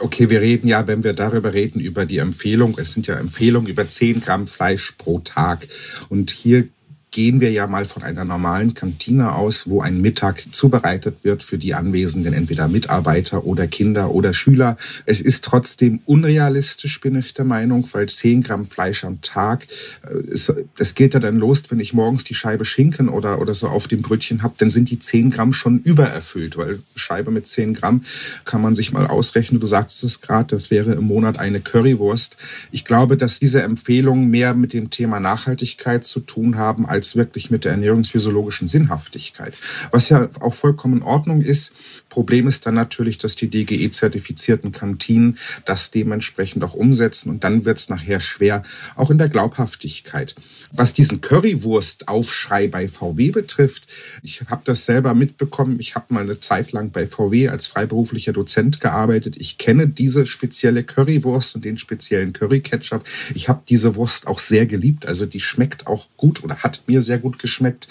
Okay, 0.00 0.30
wir 0.30 0.40
reden 0.40 0.66
ja, 0.66 0.86
wenn 0.86 1.04
wir 1.04 1.12
darüber 1.12 1.52
reden, 1.54 1.78
über 1.78 2.06
die 2.06 2.18
Empfehlung. 2.18 2.76
Es 2.78 2.92
sind 2.92 3.06
ja 3.06 3.16
Empfehlungen 3.16 3.68
über 3.68 3.88
10 3.88 4.20
Gramm 4.20 4.46
Fleisch 4.46 4.92
pro 4.98 5.20
Tag. 5.20 5.68
Und 6.08 6.30
hier 6.30 6.68
gehen 7.12 7.40
wir 7.40 7.52
ja 7.52 7.66
mal 7.66 7.84
von 7.84 8.02
einer 8.02 8.24
normalen 8.24 8.74
Kantine 8.74 9.34
aus, 9.34 9.68
wo 9.68 9.82
ein 9.82 10.00
Mittag 10.00 10.42
zubereitet 10.50 11.18
wird 11.22 11.42
für 11.42 11.58
die 11.58 11.74
Anwesenden, 11.74 12.32
entweder 12.32 12.68
Mitarbeiter 12.68 13.44
oder 13.44 13.66
Kinder 13.66 14.10
oder 14.10 14.32
Schüler. 14.32 14.78
Es 15.04 15.20
ist 15.20 15.44
trotzdem 15.44 16.00
unrealistisch, 16.06 17.00
bin 17.00 17.16
ich 17.16 17.34
der 17.34 17.44
Meinung, 17.44 17.86
weil 17.92 18.08
10 18.08 18.42
Gramm 18.42 18.64
Fleisch 18.64 19.04
am 19.04 19.20
Tag, 19.20 19.66
äh, 20.02 20.54
das 20.76 20.94
geht 20.94 21.14
ja 21.14 21.20
dann 21.20 21.36
los, 21.36 21.62
wenn 21.68 21.80
ich 21.80 21.92
morgens 21.92 22.24
die 22.24 22.34
Scheibe 22.34 22.64
Schinken 22.64 23.10
oder, 23.10 23.40
oder 23.40 23.54
so 23.54 23.68
auf 23.68 23.88
dem 23.88 24.00
Brötchen 24.00 24.42
habe, 24.42 24.54
dann 24.56 24.70
sind 24.70 24.90
die 24.90 24.98
10 24.98 25.30
Gramm 25.30 25.52
schon 25.52 25.80
übererfüllt, 25.80 26.56
weil 26.56 26.80
Scheibe 26.96 27.30
mit 27.30 27.46
10 27.46 27.74
Gramm 27.74 28.04
kann 28.46 28.62
man 28.62 28.74
sich 28.74 28.90
mal 28.90 29.06
ausrechnen. 29.06 29.60
Du 29.60 29.66
sagtest 29.66 30.02
es 30.02 30.20
gerade, 30.22 30.54
das 30.54 30.70
wäre 30.70 30.92
im 30.92 31.04
Monat 31.04 31.38
eine 31.38 31.60
Currywurst. 31.60 32.38
Ich 32.70 32.86
glaube, 32.86 33.18
dass 33.18 33.38
diese 33.38 33.62
Empfehlungen 33.62 34.30
mehr 34.30 34.54
mit 34.54 34.72
dem 34.72 34.88
Thema 34.88 35.20
Nachhaltigkeit 35.20 36.04
zu 36.04 36.20
tun 36.20 36.56
haben, 36.56 36.86
als 36.86 37.01
als 37.02 37.16
wirklich 37.16 37.50
mit 37.50 37.64
der 37.64 37.72
ernährungsphysiologischen 37.72 38.68
Sinnhaftigkeit. 38.68 39.54
Was 39.90 40.08
ja 40.08 40.28
auch 40.38 40.54
vollkommen 40.54 40.98
in 40.98 41.02
Ordnung 41.02 41.40
ist. 41.40 41.74
Problem 42.12 42.46
ist 42.46 42.66
dann 42.66 42.74
natürlich, 42.74 43.16
dass 43.16 43.36
die 43.36 43.48
DGE-zertifizierten 43.48 44.70
Kantinen 44.70 45.38
das 45.64 45.90
dementsprechend 45.90 46.62
auch 46.62 46.74
umsetzen 46.74 47.30
und 47.30 47.42
dann 47.42 47.64
wird 47.64 47.78
es 47.78 47.88
nachher 47.88 48.20
schwer, 48.20 48.64
auch 48.96 49.10
in 49.10 49.16
der 49.16 49.30
Glaubhaftigkeit. 49.30 50.34
Was 50.72 50.92
diesen 50.92 51.22
Currywurst-Aufschrei 51.22 52.68
bei 52.68 52.86
VW 52.88 53.30
betrifft, 53.30 53.86
ich 54.22 54.42
habe 54.48 54.60
das 54.64 54.84
selber 54.84 55.14
mitbekommen. 55.14 55.80
Ich 55.80 55.94
habe 55.94 56.12
mal 56.12 56.24
eine 56.24 56.38
Zeit 56.38 56.72
lang 56.72 56.90
bei 56.90 57.06
VW 57.06 57.48
als 57.48 57.66
freiberuflicher 57.66 58.34
Dozent 58.34 58.80
gearbeitet. 58.80 59.36
Ich 59.38 59.56
kenne 59.56 59.88
diese 59.88 60.26
spezielle 60.26 60.84
Currywurst 60.84 61.54
und 61.54 61.64
den 61.64 61.78
speziellen 61.78 62.34
Curry-Ketchup. 62.34 63.04
Ich 63.34 63.48
habe 63.48 63.62
diese 63.66 63.94
Wurst 63.96 64.26
auch 64.26 64.38
sehr 64.38 64.66
geliebt. 64.66 65.06
Also 65.06 65.24
die 65.24 65.40
schmeckt 65.40 65.86
auch 65.86 66.08
gut 66.18 66.44
oder 66.44 66.56
hat 66.56 66.82
mir 66.86 67.00
sehr 67.00 67.18
gut 67.18 67.38
geschmeckt. 67.38 67.88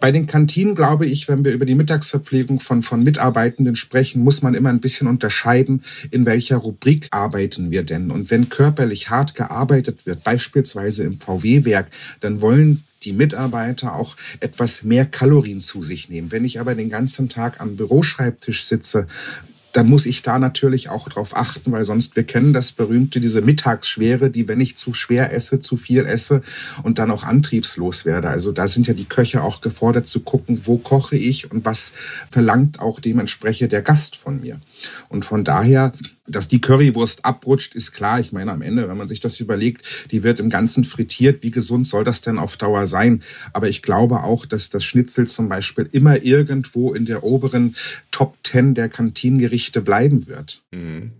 Bei 0.00 0.10
den 0.10 0.26
Kantinen 0.26 0.74
glaube 0.74 1.06
ich, 1.06 1.28
wenn 1.28 1.44
wir 1.44 1.52
über 1.52 1.66
die 1.66 1.74
Mittagsverpflegung 1.74 2.58
von, 2.58 2.80
von 2.80 3.04
Mitarbeitenden 3.04 3.76
sprechen, 3.76 4.24
muss 4.24 4.40
man 4.40 4.54
immer 4.54 4.70
ein 4.70 4.80
bisschen 4.80 5.06
unterscheiden, 5.06 5.84
in 6.10 6.24
welcher 6.24 6.56
Rubrik 6.56 7.08
arbeiten 7.10 7.70
wir 7.70 7.82
denn. 7.82 8.10
Und 8.10 8.30
wenn 8.30 8.48
körperlich 8.48 9.10
hart 9.10 9.34
gearbeitet 9.34 10.06
wird, 10.06 10.24
beispielsweise 10.24 11.04
im 11.04 11.20
VW-Werk, 11.20 11.88
dann 12.20 12.40
wollen 12.40 12.82
die 13.02 13.12
Mitarbeiter 13.12 13.94
auch 13.94 14.16
etwas 14.40 14.82
mehr 14.82 15.04
Kalorien 15.06 15.60
zu 15.60 15.82
sich 15.82 16.08
nehmen. 16.08 16.32
Wenn 16.32 16.44
ich 16.44 16.60
aber 16.60 16.74
den 16.74 16.90
ganzen 16.90 17.28
Tag 17.28 17.60
am 17.60 17.76
Büroschreibtisch 17.76 18.64
sitze, 18.64 19.06
dann 19.72 19.88
muss 19.88 20.06
ich 20.06 20.22
da 20.22 20.38
natürlich 20.38 20.88
auch 20.88 21.08
drauf 21.08 21.36
achten, 21.36 21.72
weil 21.72 21.84
sonst, 21.84 22.16
wir 22.16 22.24
kennen 22.24 22.52
das 22.52 22.72
berühmte, 22.72 23.20
diese 23.20 23.40
Mittagsschwere, 23.40 24.30
die, 24.30 24.48
wenn 24.48 24.60
ich 24.60 24.76
zu 24.76 24.94
schwer 24.94 25.32
esse, 25.32 25.60
zu 25.60 25.76
viel 25.76 26.06
esse 26.06 26.42
und 26.82 26.98
dann 26.98 27.10
auch 27.10 27.24
antriebslos 27.24 28.04
werde. 28.04 28.28
Also 28.28 28.52
da 28.52 28.66
sind 28.66 28.86
ja 28.86 28.94
die 28.94 29.04
Köche 29.04 29.42
auch 29.42 29.60
gefordert 29.60 30.06
zu 30.06 30.20
gucken, 30.20 30.62
wo 30.66 30.78
koche 30.78 31.16
ich 31.16 31.50
und 31.50 31.64
was 31.64 31.92
verlangt 32.30 32.80
auch 32.80 33.00
dementsprechend 33.00 33.72
der 33.72 33.82
Gast 33.82 34.16
von 34.16 34.40
mir. 34.40 34.60
Und 35.08 35.24
von 35.24 35.44
daher 35.44 35.92
dass 36.30 36.48
die 36.48 36.60
Currywurst 36.60 37.24
abrutscht, 37.24 37.74
ist 37.74 37.92
klar. 37.92 38.20
Ich 38.20 38.32
meine, 38.32 38.52
am 38.52 38.62
Ende, 38.62 38.88
wenn 38.88 38.96
man 38.96 39.08
sich 39.08 39.20
das 39.20 39.40
überlegt, 39.40 39.84
die 40.10 40.22
wird 40.22 40.40
im 40.40 40.50
Ganzen 40.50 40.84
frittiert. 40.84 41.42
Wie 41.42 41.50
gesund 41.50 41.86
soll 41.86 42.04
das 42.04 42.20
denn 42.20 42.38
auf 42.38 42.56
Dauer 42.56 42.86
sein? 42.86 43.22
Aber 43.52 43.68
ich 43.68 43.82
glaube 43.82 44.22
auch, 44.22 44.46
dass 44.46 44.70
das 44.70 44.84
Schnitzel 44.84 45.26
zum 45.26 45.48
Beispiel 45.48 45.88
immer 45.92 46.22
irgendwo 46.22 46.94
in 46.94 47.04
der 47.04 47.24
oberen 47.24 47.76
Top 48.10 48.42
Ten 48.42 48.74
der 48.74 48.88
Kantinengerichte 48.88 49.80
bleiben 49.80 50.26
wird. 50.26 50.62
Mhm. 50.70 51.12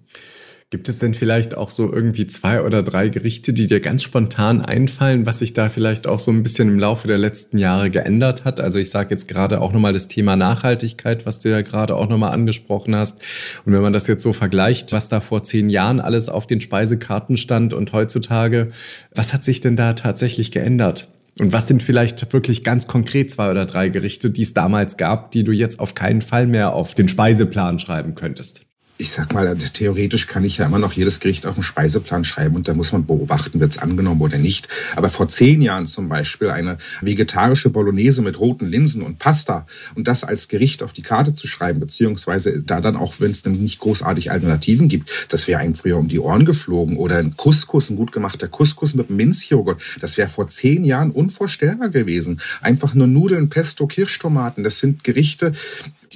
Gibt 0.72 0.88
es 0.88 1.00
denn 1.00 1.14
vielleicht 1.14 1.56
auch 1.56 1.68
so 1.68 1.92
irgendwie 1.92 2.28
zwei 2.28 2.62
oder 2.62 2.84
drei 2.84 3.08
Gerichte, 3.08 3.52
die 3.52 3.66
dir 3.66 3.80
ganz 3.80 4.04
spontan 4.04 4.60
einfallen, 4.60 5.26
was 5.26 5.40
sich 5.40 5.52
da 5.52 5.68
vielleicht 5.68 6.06
auch 6.06 6.20
so 6.20 6.30
ein 6.30 6.44
bisschen 6.44 6.68
im 6.68 6.78
Laufe 6.78 7.08
der 7.08 7.18
letzten 7.18 7.58
Jahre 7.58 7.90
geändert 7.90 8.44
hat? 8.44 8.60
Also 8.60 8.78
ich 8.78 8.88
sage 8.88 9.10
jetzt 9.10 9.26
gerade 9.26 9.62
auch 9.62 9.72
nochmal 9.72 9.92
das 9.92 10.06
Thema 10.06 10.36
Nachhaltigkeit, 10.36 11.26
was 11.26 11.40
du 11.40 11.48
ja 11.48 11.62
gerade 11.62 11.96
auch 11.96 12.08
nochmal 12.08 12.30
angesprochen 12.30 12.94
hast. 12.94 13.20
Und 13.64 13.72
wenn 13.72 13.82
man 13.82 13.92
das 13.92 14.06
jetzt 14.06 14.22
so 14.22 14.32
vergleicht, 14.32 14.92
was 14.92 15.08
da 15.08 15.20
vor 15.20 15.42
zehn 15.42 15.70
Jahren 15.70 15.98
alles 15.98 16.28
auf 16.28 16.46
den 16.46 16.60
Speisekarten 16.60 17.36
stand 17.36 17.74
und 17.74 17.92
heutzutage, 17.92 18.68
was 19.12 19.32
hat 19.32 19.42
sich 19.42 19.60
denn 19.60 19.74
da 19.74 19.94
tatsächlich 19.94 20.52
geändert? 20.52 21.08
Und 21.40 21.52
was 21.52 21.66
sind 21.66 21.82
vielleicht 21.82 22.32
wirklich 22.32 22.62
ganz 22.62 22.86
konkret 22.86 23.28
zwei 23.32 23.50
oder 23.50 23.66
drei 23.66 23.88
Gerichte, 23.88 24.30
die 24.30 24.42
es 24.42 24.54
damals 24.54 24.96
gab, 24.96 25.32
die 25.32 25.42
du 25.42 25.50
jetzt 25.50 25.80
auf 25.80 25.96
keinen 25.96 26.22
Fall 26.22 26.46
mehr 26.46 26.74
auf 26.74 26.94
den 26.94 27.08
Speiseplan 27.08 27.80
schreiben 27.80 28.14
könntest? 28.14 28.69
Ich 29.00 29.12
sag 29.12 29.32
mal, 29.32 29.56
theoretisch 29.56 30.26
kann 30.26 30.44
ich 30.44 30.58
ja 30.58 30.66
immer 30.66 30.78
noch 30.78 30.92
jedes 30.92 31.20
Gericht 31.20 31.46
auf 31.46 31.54
den 31.54 31.62
Speiseplan 31.62 32.24
schreiben 32.24 32.54
und 32.54 32.68
da 32.68 32.74
muss 32.74 32.92
man 32.92 33.06
beobachten, 33.06 33.58
wird 33.58 33.72
es 33.72 33.78
angenommen 33.78 34.20
oder 34.20 34.36
nicht. 34.36 34.68
Aber 34.94 35.08
vor 35.08 35.28
zehn 35.28 35.62
Jahren 35.62 35.86
zum 35.86 36.08
Beispiel 36.08 36.50
eine 36.50 36.76
vegetarische 37.00 37.70
Bolognese 37.70 38.20
mit 38.20 38.38
roten 38.38 38.66
Linsen 38.66 39.02
und 39.02 39.18
Pasta 39.18 39.66
und 39.94 40.06
das 40.06 40.22
als 40.22 40.48
Gericht 40.48 40.82
auf 40.82 40.92
die 40.92 41.02
Karte 41.02 41.32
zu 41.32 41.46
schreiben, 41.46 41.80
beziehungsweise 41.80 42.62
da 42.62 42.80
dann 42.80 42.96
auch, 42.96 43.14
wenn 43.18 43.30
es 43.30 43.42
dann 43.42 43.54
nicht 43.54 43.78
großartig 43.78 44.30
Alternativen 44.30 44.88
gibt, 44.88 45.10
das 45.30 45.48
wäre 45.48 45.60
einem 45.60 45.74
früher 45.74 45.96
um 45.96 46.08
die 46.08 46.20
Ohren 46.20 46.44
geflogen 46.44 46.98
oder 46.98 47.16
ein 47.16 47.36
Couscous, 47.36 47.90
ein 47.90 47.96
gut 47.96 48.12
gemachter 48.12 48.48
Couscous 48.48 48.94
mit 48.94 49.08
Minzjoghurt, 49.08 49.80
das 50.00 50.18
wäre 50.18 50.28
vor 50.28 50.48
zehn 50.48 50.84
Jahren 50.84 51.10
unvorstellbar 51.10 51.88
gewesen. 51.88 52.40
Einfach 52.60 52.94
nur 52.94 53.06
Nudeln, 53.06 53.48
Pesto, 53.48 53.86
Kirschtomaten, 53.86 54.62
das 54.62 54.78
sind 54.78 55.04
Gerichte, 55.04 55.52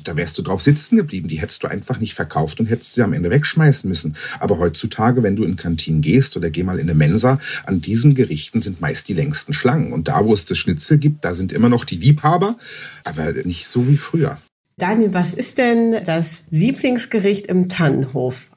da 0.02 0.16
wärst 0.16 0.36
du 0.38 0.42
drauf 0.42 0.60
sitzen 0.60 0.96
geblieben. 0.96 1.28
Die 1.28 1.40
hättest 1.40 1.62
du 1.62 1.68
einfach 1.68 2.00
nicht 2.00 2.14
verkauft 2.14 2.58
und 2.58 2.66
hättest 2.66 2.94
sie 2.94 3.02
am 3.02 3.12
Ende 3.12 3.30
wegschmeißen 3.30 3.88
müssen. 3.88 4.16
Aber 4.40 4.58
heutzutage, 4.58 5.22
wenn 5.22 5.36
du 5.36 5.44
in 5.44 5.56
Kantinen 5.56 6.02
gehst 6.02 6.36
oder 6.36 6.50
geh 6.50 6.64
mal 6.64 6.78
in 6.78 6.88
eine 6.88 6.94
Mensa, 6.94 7.38
an 7.64 7.80
diesen 7.80 8.14
Gerichten 8.14 8.60
sind 8.60 8.80
meist 8.80 9.08
die 9.08 9.14
längsten 9.14 9.52
Schlangen. 9.52 9.92
Und 9.92 10.08
da, 10.08 10.24
wo 10.24 10.34
es 10.34 10.46
das 10.46 10.58
Schnitzel 10.58 10.98
gibt, 10.98 11.24
da 11.24 11.34
sind 11.34 11.52
immer 11.52 11.68
noch 11.68 11.84
die 11.84 11.96
Liebhaber, 11.96 12.56
aber 13.04 13.32
nicht 13.44 13.66
so 13.66 13.86
wie 13.88 13.96
früher. 13.96 14.38
Daniel, 14.76 15.14
was 15.14 15.34
ist 15.34 15.58
denn 15.58 15.94
das 16.04 16.42
Lieblingsgericht 16.50 17.46
im 17.46 17.68
Tannenhof? 17.68 18.50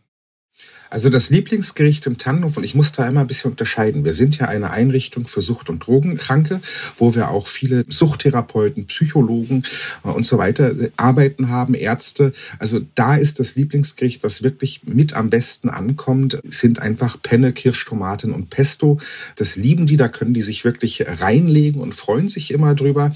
Also 0.89 1.09
das 1.09 1.29
Lieblingsgericht 1.29 2.05
im 2.05 2.17
Tannenhof, 2.17 2.57
und 2.57 2.63
ich 2.63 2.75
muss 2.75 2.91
da 2.91 3.07
immer 3.07 3.21
ein 3.21 3.27
bisschen 3.27 3.51
unterscheiden. 3.51 4.05
Wir 4.05 4.13
sind 4.13 4.37
ja 4.37 4.47
eine 4.47 4.71
Einrichtung 4.71 5.27
für 5.27 5.41
Sucht- 5.41 5.69
und 5.69 5.85
Drogenkranke, 5.85 6.61
wo 6.97 7.15
wir 7.15 7.29
auch 7.29 7.47
viele 7.47 7.85
Suchttherapeuten, 7.87 8.85
Psychologen 8.85 9.63
äh, 10.03 10.09
und 10.09 10.23
so 10.23 10.37
weiter 10.37 10.69
äh, 10.71 10.91
arbeiten 10.97 11.49
haben, 11.49 11.73
Ärzte. 11.73 12.33
Also 12.59 12.81
da 12.95 13.15
ist 13.15 13.39
das 13.39 13.55
Lieblingsgericht, 13.55 14.23
was 14.23 14.43
wirklich 14.43 14.81
mit 14.85 15.13
am 15.13 15.29
besten 15.29 15.69
ankommt, 15.69 16.39
sind 16.43 16.79
einfach 16.79 17.21
Penne, 17.21 17.53
Kirschtomaten 17.53 18.31
und 18.33 18.49
Pesto. 18.49 18.99
Das 19.35 19.55
lieben 19.55 19.87
die, 19.87 19.97
da 19.97 20.07
können 20.07 20.33
die 20.33 20.41
sich 20.41 20.63
wirklich 20.63 21.05
reinlegen 21.07 21.81
und 21.81 21.93
freuen 21.93 22.29
sich 22.29 22.51
immer 22.51 22.75
drüber. 22.75 23.11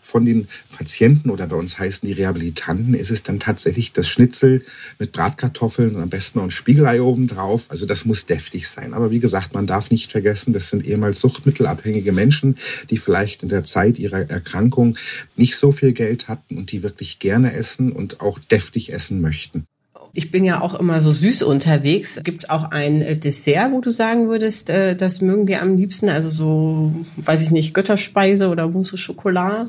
Von 0.00 0.24
den 0.24 0.48
Patienten 0.76 1.30
oder 1.30 1.46
bei 1.46 1.56
uns 1.56 1.78
heißen 1.78 2.06
die 2.06 2.14
Rehabilitanten 2.14 2.94
ist 2.94 3.10
es 3.10 3.22
dann 3.22 3.38
tatsächlich 3.38 3.92
das 3.92 4.08
Schnitzel 4.08 4.64
mit 4.98 5.12
Bratkartoffeln 5.12 5.94
und 5.94 6.02
am 6.02 6.08
besten 6.08 6.38
noch 6.38 6.44
ein 6.44 6.50
Spiegelei 6.50 7.02
oben 7.10 7.26
drauf. 7.26 7.66
Also 7.68 7.86
das 7.86 8.04
muss 8.04 8.26
deftig 8.26 8.68
sein. 8.68 8.94
Aber 8.94 9.10
wie 9.10 9.18
gesagt, 9.18 9.52
man 9.52 9.66
darf 9.66 9.90
nicht 9.90 10.12
vergessen, 10.12 10.52
das 10.52 10.70
sind 10.70 10.86
ehemals 10.86 11.20
suchtmittelabhängige 11.20 12.12
Menschen, 12.12 12.56
die 12.88 12.98
vielleicht 12.98 13.42
in 13.42 13.48
der 13.48 13.64
Zeit 13.64 13.98
ihrer 13.98 14.30
Erkrankung 14.30 14.96
nicht 15.36 15.56
so 15.56 15.72
viel 15.72 15.92
Geld 15.92 16.28
hatten 16.28 16.56
und 16.56 16.72
die 16.72 16.82
wirklich 16.82 17.18
gerne 17.18 17.52
essen 17.52 17.92
und 17.92 18.20
auch 18.20 18.38
deftig 18.38 18.92
essen 18.92 19.20
möchten. 19.20 19.64
Ich 20.12 20.30
bin 20.30 20.44
ja 20.44 20.60
auch 20.60 20.74
immer 20.78 21.00
so 21.00 21.12
süß 21.12 21.42
unterwegs. 21.42 22.20
Gibt 22.24 22.40
es 22.40 22.50
auch 22.50 22.70
ein 22.70 23.00
äh, 23.02 23.16
Dessert, 23.16 23.70
wo 23.72 23.80
du 23.80 23.90
sagen 23.90 24.28
würdest, 24.28 24.70
äh, 24.70 24.96
das 24.96 25.20
mögen 25.20 25.46
wir 25.46 25.62
am 25.62 25.76
liebsten? 25.76 26.08
Also 26.08 26.30
so, 26.30 26.92
weiß 27.16 27.42
ich 27.42 27.50
nicht, 27.50 27.74
Götterspeise 27.74 28.48
oder 28.48 28.68
Mousse 28.68 28.96
Schokolade? 28.96 29.68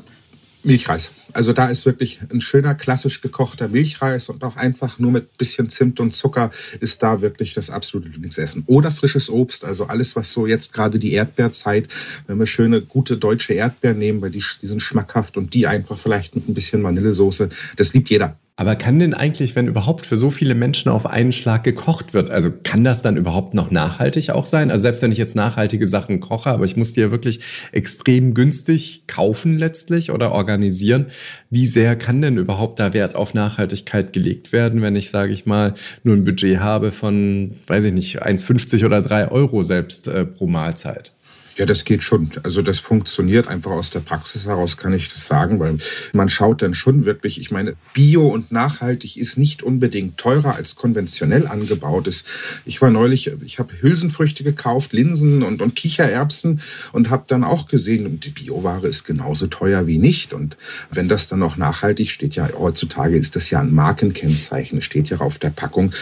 Milchreis. 0.64 1.10
Also 1.32 1.52
da 1.52 1.66
ist 1.66 1.86
wirklich 1.86 2.20
ein 2.32 2.40
schöner 2.40 2.74
klassisch 2.74 3.20
gekochter 3.20 3.68
Milchreis 3.68 4.28
und 4.28 4.44
auch 4.44 4.56
einfach 4.56 4.98
nur 4.98 5.10
mit 5.10 5.36
bisschen 5.36 5.68
Zimt 5.68 5.98
und 6.00 6.12
Zucker 6.12 6.50
ist 6.80 7.02
da 7.02 7.20
wirklich 7.20 7.54
das 7.54 7.70
absolute 7.70 8.08
Lieblingsessen. 8.08 8.64
Oder 8.66 8.90
frisches 8.90 9.28
Obst, 9.28 9.64
also 9.64 9.86
alles, 9.86 10.14
was 10.14 10.30
so 10.32 10.46
jetzt 10.46 10.72
gerade 10.72 10.98
die 10.98 11.12
Erdbeerzeit, 11.12 11.88
wenn 12.26 12.38
wir 12.38 12.46
schöne, 12.46 12.82
gute 12.82 13.16
deutsche 13.16 13.54
Erdbeeren 13.54 13.98
nehmen, 13.98 14.22
weil 14.22 14.30
die, 14.30 14.44
die 14.60 14.66
sind 14.66 14.80
schmackhaft 14.80 15.36
und 15.36 15.54
die 15.54 15.66
einfach 15.66 15.98
vielleicht 15.98 16.34
mit 16.34 16.48
ein 16.48 16.54
bisschen 16.54 16.82
Vanillesoße, 16.82 17.48
das 17.76 17.92
liebt 17.94 18.10
jeder. 18.10 18.38
Aber 18.62 18.76
kann 18.76 19.00
denn 19.00 19.12
eigentlich, 19.12 19.56
wenn 19.56 19.66
überhaupt 19.66 20.06
für 20.06 20.16
so 20.16 20.30
viele 20.30 20.54
Menschen 20.54 20.88
auf 20.88 21.04
einen 21.04 21.32
Schlag 21.32 21.64
gekocht 21.64 22.14
wird, 22.14 22.30
also 22.30 22.52
kann 22.62 22.84
das 22.84 23.02
dann 23.02 23.16
überhaupt 23.16 23.54
noch 23.54 23.72
nachhaltig 23.72 24.30
auch 24.30 24.46
sein? 24.46 24.70
Also 24.70 24.82
selbst 24.82 25.02
wenn 25.02 25.10
ich 25.10 25.18
jetzt 25.18 25.34
nachhaltige 25.34 25.84
Sachen 25.84 26.20
koche, 26.20 26.50
aber 26.50 26.64
ich 26.64 26.76
muss 26.76 26.92
die 26.92 27.00
ja 27.00 27.10
wirklich 27.10 27.40
extrem 27.72 28.34
günstig 28.34 29.02
kaufen 29.08 29.58
letztlich 29.58 30.12
oder 30.12 30.30
organisieren, 30.30 31.06
wie 31.50 31.66
sehr 31.66 31.96
kann 31.96 32.22
denn 32.22 32.36
überhaupt 32.36 32.78
da 32.78 32.94
Wert 32.94 33.16
auf 33.16 33.34
Nachhaltigkeit 33.34 34.12
gelegt 34.12 34.52
werden, 34.52 34.80
wenn 34.80 34.94
ich, 34.94 35.10
sage 35.10 35.32
ich 35.32 35.44
mal, 35.44 35.74
nur 36.04 36.14
ein 36.14 36.22
Budget 36.22 36.60
habe 36.60 36.92
von, 36.92 37.56
weiß 37.66 37.86
ich 37.86 37.92
nicht, 37.92 38.24
1,50 38.24 38.86
oder 38.86 39.02
3 39.02 39.32
Euro 39.32 39.64
selbst 39.64 40.06
äh, 40.06 40.24
pro 40.24 40.46
Mahlzeit? 40.46 41.10
Ja, 41.56 41.66
das 41.66 41.84
geht 41.84 42.02
schon. 42.02 42.30
Also 42.42 42.62
das 42.62 42.78
funktioniert 42.78 43.46
einfach 43.46 43.72
aus 43.72 43.90
der 43.90 44.00
Praxis 44.00 44.46
heraus, 44.46 44.78
kann 44.78 44.94
ich 44.94 45.08
das 45.12 45.26
sagen, 45.26 45.60
weil 45.60 45.76
man 46.14 46.30
schaut 46.30 46.62
dann 46.62 46.72
schon 46.72 47.04
wirklich, 47.04 47.38
ich 47.38 47.50
meine, 47.50 47.74
Bio 47.92 48.26
und 48.26 48.52
nachhaltig 48.52 49.18
ist 49.18 49.36
nicht 49.36 49.62
unbedingt 49.62 50.16
teurer 50.16 50.54
als 50.54 50.76
konventionell 50.76 51.46
angebautes. 51.46 52.24
Ich 52.64 52.80
war 52.80 52.90
neulich, 52.90 53.30
ich 53.44 53.58
habe 53.58 53.74
Hülsenfrüchte 53.80 54.44
gekauft, 54.44 54.94
Linsen 54.94 55.42
und, 55.42 55.60
und 55.60 55.76
Kichererbsen 55.76 56.62
und 56.92 57.10
habe 57.10 57.24
dann 57.26 57.44
auch 57.44 57.68
gesehen, 57.68 58.18
die 58.20 58.30
Bioware 58.30 58.86
ist 58.86 59.04
genauso 59.04 59.46
teuer 59.46 59.86
wie 59.86 59.98
nicht. 59.98 60.32
Und 60.32 60.56
wenn 60.90 61.08
das 61.08 61.28
dann 61.28 61.40
noch 61.40 61.58
nachhaltig 61.58 62.10
steht, 62.10 62.34
ja 62.34 62.48
heutzutage 62.56 63.18
ist 63.18 63.36
das 63.36 63.50
ja 63.50 63.60
ein 63.60 63.74
Markenkennzeichen, 63.74 64.80
steht 64.80 65.10
ja 65.10 65.18
auf 65.18 65.38
der 65.38 65.50
Packung. 65.50 65.92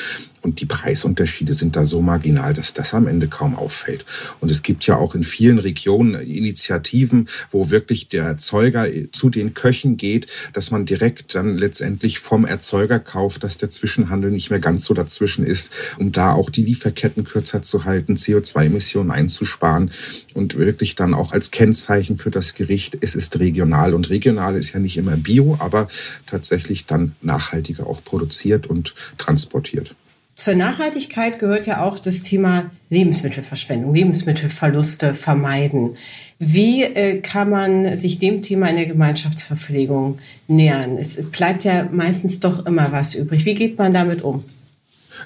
Und 0.43 0.61
die 0.61 0.67
Preisunterschiede 0.67 1.53
sind 1.53 1.77
da 1.77 1.85
so 1.85 2.01
marginal, 2.01 2.55
dass 2.55 2.73
das 2.73 2.95
am 2.95 3.07
Ende 3.07 3.29
kaum 3.29 3.55
auffällt. 3.55 4.07
Und 4.41 4.51
es 4.51 4.63
gibt 4.63 4.87
ja 4.87 4.97
auch 4.97 5.15
in 5.15 5.23
vielen 5.23 5.59
Regionen 5.59 6.21
Initiativen, 6.21 7.29
wo 7.51 7.71
wirklich 7.71 8.09
der 8.09 8.25
Erzeuger 8.25 8.87
zu 9.13 9.29
den 9.29 9.55
Köchen 9.55 9.97
geht, 9.97 10.27
dass 10.53 10.71
man 10.71 10.87
direkt 10.87 11.35
dann 11.35 11.59
letztendlich 11.59 12.21
vom 12.21 12.45
Erzeuger 12.45 12.99
kauft, 12.99 13.45
dass 13.45 13.59
der 13.59 13.71
Zwischenhandel 13.71 14.31
nicht 14.31 14.51
mehr 14.51 14.61
ganz 14.61 14.85
so 14.85 14.95
dazwischen 14.95 15.45
ist, 15.45 15.71
um 15.99 16.13
da 16.13 16.33
auch 16.33 16.51
die 16.51 16.63
Lieferketten 16.63 17.25
kürzer 17.25 17.63
zu 17.63 17.85
halten, 17.85 18.15
CO2-Emissionen 18.15 19.11
einzusparen 19.11 19.91
und 20.35 20.57
wirklich 20.57 20.95
dann 20.95 21.15
auch 21.15 21.33
als 21.33 21.51
Kennzeichen 21.51 22.19
für 22.19 22.31
das 22.31 22.55
Gericht, 22.55 22.97
es 23.01 23.15
ist 23.15 23.39
regional. 23.39 23.95
Und 23.95 24.11
regional 24.11 24.55
ist 24.57 24.73
ja 24.73 24.81
nicht 24.81 24.97
immer 24.97 25.17
bio, 25.17 25.57
aber 25.59 25.89
tatsächlich 26.27 26.87
dann 26.87 27.13
nachhaltiger 27.21 27.87
auch 27.87 28.03
produziert 28.05 28.67
und 28.67 28.95
transportiert. 29.19 29.95
Zur 30.41 30.55
Nachhaltigkeit 30.55 31.39
gehört 31.39 31.67
ja 31.67 31.83
auch 31.83 31.99
das 31.99 32.23
Thema 32.23 32.71
Lebensmittelverschwendung, 32.89 33.95
Lebensmittelverluste 33.95 35.13
vermeiden. 35.13 35.97
Wie 36.39 36.83
äh, 36.83 37.21
kann 37.21 37.51
man 37.51 37.95
sich 37.99 38.19
dem 38.19 38.41
Thema 38.41 38.71
in 38.71 38.77
der 38.77 38.87
Gemeinschaftsverpflegung 38.87 40.17
nähern? 40.49 40.97
Es 40.97 41.23
bleibt 41.31 41.65
ja 41.65 41.87
meistens 41.93 42.41
doch 42.41 42.65
immer 42.65 42.91
was 42.91 43.15
übrig. 43.15 43.45
Wie 43.45 43.53
geht 43.53 43.77
man 43.77 43.93
damit 43.93 44.23
um? 44.23 44.43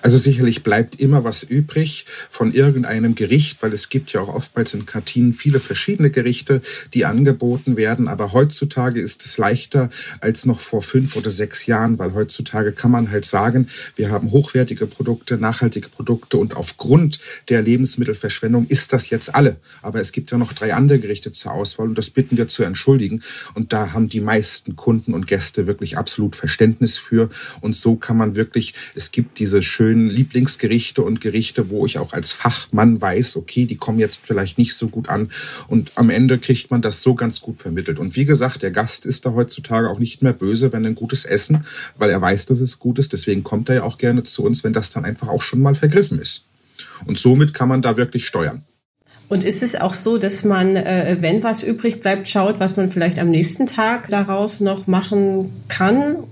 Also 0.02 0.18
sicherlich 0.18 0.62
bleibt 0.62 1.00
immer 1.00 1.24
was 1.24 1.42
übrig 1.42 2.06
von 2.30 2.52
irgendeinem 2.52 3.14
Gericht, 3.14 3.62
weil 3.62 3.72
es 3.72 3.88
gibt 3.88 4.12
ja 4.12 4.20
auch 4.20 4.34
oftmals 4.34 4.74
in 4.74 4.86
Kantinen 4.86 5.34
viele 5.34 5.60
verschiedene 5.60 6.10
Gerichte, 6.10 6.60
die 6.92 7.04
angeboten 7.04 7.76
werden. 7.76 8.08
Aber 8.08 8.32
heutzutage 8.32 9.00
ist 9.00 9.24
es 9.24 9.38
leichter 9.38 9.90
als 10.20 10.46
noch 10.46 10.60
vor 10.60 10.82
fünf 10.82 11.16
oder 11.16 11.30
sechs 11.30 11.66
Jahren, 11.66 11.98
weil 11.98 12.14
heutzutage 12.14 12.72
kann 12.72 12.90
man 12.90 13.10
halt 13.10 13.24
sagen, 13.24 13.68
wir 13.96 14.10
haben 14.10 14.30
hochwertige 14.30 14.86
Produkte, 14.86 15.38
nachhaltige 15.38 15.88
Produkte 15.88 16.36
und 16.36 16.56
aufgrund 16.56 17.18
der 17.48 17.62
Lebensmittelverschwendung 17.62 18.66
ist 18.66 18.92
das 18.92 19.10
jetzt 19.10 19.34
alle. 19.34 19.56
Aber 19.82 20.00
es 20.00 20.12
gibt 20.12 20.30
ja 20.30 20.38
noch 20.38 20.52
drei 20.52 20.74
andere 20.74 20.98
Gerichte 20.98 21.32
zur 21.32 21.52
Auswahl 21.52 21.88
und 21.88 21.98
das 21.98 22.10
bitten 22.10 22.36
wir 22.36 22.48
zu 22.48 22.62
entschuldigen. 22.62 23.22
Und 23.54 23.72
da 23.72 23.92
haben 23.92 24.08
die 24.08 24.20
meisten 24.20 24.76
Kunden 24.76 25.14
und 25.14 25.26
Gäste 25.26 25.66
wirklich 25.66 25.96
absolut 25.98 26.36
Verständnis 26.36 26.96
für. 26.96 27.30
Und 27.60 27.74
so 27.74 27.96
kann 27.96 28.16
man 28.16 28.36
wirklich, 28.36 28.74
es 28.94 29.12
gibt 29.12 29.38
diese 29.38 29.62
schönen 29.84 30.08
Lieblingsgerichte 30.08 31.02
und 31.02 31.20
Gerichte, 31.20 31.68
wo 31.68 31.84
ich 31.84 31.98
auch 31.98 32.14
als 32.14 32.32
Fachmann 32.32 33.02
weiß, 33.02 33.36
okay, 33.36 33.66
die 33.66 33.76
kommen 33.76 33.98
jetzt 33.98 34.22
vielleicht 34.24 34.56
nicht 34.56 34.74
so 34.74 34.88
gut 34.88 35.10
an. 35.10 35.30
Und 35.68 35.92
am 35.96 36.08
Ende 36.08 36.38
kriegt 36.38 36.70
man 36.70 36.80
das 36.80 37.02
so 37.02 37.14
ganz 37.14 37.42
gut 37.42 37.60
vermittelt. 37.60 37.98
Und 37.98 38.16
wie 38.16 38.24
gesagt, 38.24 38.62
der 38.62 38.70
Gast 38.70 39.04
ist 39.04 39.26
da 39.26 39.34
heutzutage 39.34 39.90
auch 39.90 39.98
nicht 39.98 40.22
mehr 40.22 40.32
böse, 40.32 40.72
wenn 40.72 40.86
ein 40.86 40.94
gutes 40.94 41.26
Essen, 41.26 41.66
weil 41.98 42.08
er 42.08 42.22
weiß, 42.22 42.46
dass 42.46 42.60
es 42.60 42.78
gut 42.78 42.98
ist. 42.98 43.12
Deswegen 43.12 43.44
kommt 43.44 43.68
er 43.68 43.74
ja 43.74 43.82
auch 43.82 43.98
gerne 43.98 44.22
zu 44.22 44.42
uns, 44.42 44.64
wenn 44.64 44.72
das 44.72 44.88
dann 44.88 45.04
einfach 45.04 45.28
auch 45.28 45.42
schon 45.42 45.60
mal 45.60 45.74
vergriffen 45.74 46.18
ist. 46.18 46.44
Und 47.04 47.18
somit 47.18 47.52
kann 47.52 47.68
man 47.68 47.82
da 47.82 47.98
wirklich 47.98 48.24
steuern. 48.24 48.62
Und 49.28 49.44
ist 49.44 49.62
es 49.62 49.76
auch 49.76 49.92
so, 49.92 50.16
dass 50.16 50.44
man, 50.44 50.76
äh, 50.76 51.18
wenn 51.20 51.42
was 51.42 51.62
übrig 51.62 52.00
bleibt, 52.00 52.26
schaut, 52.26 52.58
was 52.58 52.76
man 52.76 52.90
vielleicht 52.90 53.18
am 53.18 53.28
nächsten 53.28 53.66
Tag 53.66 54.08
daraus 54.08 54.60
noch 54.60 54.86
machen 54.86 55.50
kann? 55.68 56.24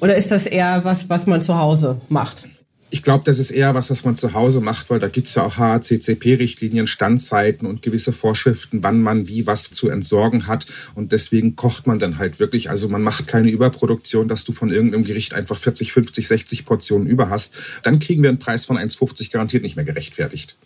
Oder 0.00 0.16
ist 0.16 0.32
das 0.32 0.46
eher 0.46 0.80
was, 0.82 1.08
was 1.08 1.28
man 1.28 1.40
zu 1.40 1.56
Hause 1.56 2.00
macht? 2.08 2.49
Ich 2.92 3.04
glaube, 3.04 3.22
das 3.24 3.38
ist 3.38 3.52
eher 3.52 3.76
was, 3.76 3.88
was 3.88 4.04
man 4.04 4.16
zu 4.16 4.34
Hause 4.34 4.60
macht, 4.60 4.90
weil 4.90 4.98
da 4.98 5.08
gibt's 5.08 5.36
ja 5.36 5.44
auch 5.44 5.56
HACCP-Richtlinien, 5.58 6.88
Standzeiten 6.88 7.68
und 7.68 7.82
gewisse 7.82 8.12
Vorschriften, 8.12 8.82
wann 8.82 9.00
man 9.00 9.28
wie 9.28 9.46
was 9.46 9.70
zu 9.70 9.88
entsorgen 9.88 10.48
hat. 10.48 10.66
Und 10.96 11.12
deswegen 11.12 11.54
kocht 11.54 11.86
man 11.86 12.00
dann 12.00 12.18
halt 12.18 12.40
wirklich. 12.40 12.68
Also 12.68 12.88
man 12.88 13.02
macht 13.02 13.28
keine 13.28 13.48
Überproduktion, 13.50 14.26
dass 14.26 14.44
du 14.44 14.52
von 14.52 14.70
irgendeinem 14.70 15.04
Gericht 15.04 15.34
einfach 15.34 15.56
40, 15.56 15.92
50, 15.92 16.26
60 16.26 16.64
Portionen 16.64 17.06
über 17.06 17.30
hast. 17.30 17.54
Dann 17.84 18.00
kriegen 18.00 18.22
wir 18.22 18.28
einen 18.28 18.40
Preis 18.40 18.64
von 18.64 18.76
1,50 18.76 19.30
garantiert 19.30 19.62
nicht 19.62 19.76
mehr 19.76 19.84
gerechtfertigt. 19.84 20.56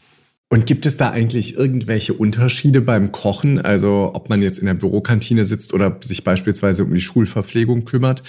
Und 0.50 0.66
gibt 0.66 0.86
es 0.86 0.96
da 0.96 1.10
eigentlich 1.10 1.56
irgendwelche 1.56 2.14
Unterschiede 2.14 2.80
beim 2.80 3.10
Kochen? 3.10 3.60
Also 3.60 4.12
ob 4.14 4.28
man 4.28 4.40
jetzt 4.40 4.58
in 4.58 4.66
der 4.66 4.74
Bürokantine 4.74 5.44
sitzt 5.44 5.74
oder 5.74 5.98
sich 6.00 6.22
beispielsweise 6.22 6.84
um 6.84 6.94
die 6.94 7.00
Schulverpflegung 7.00 7.84
kümmert, 7.84 8.22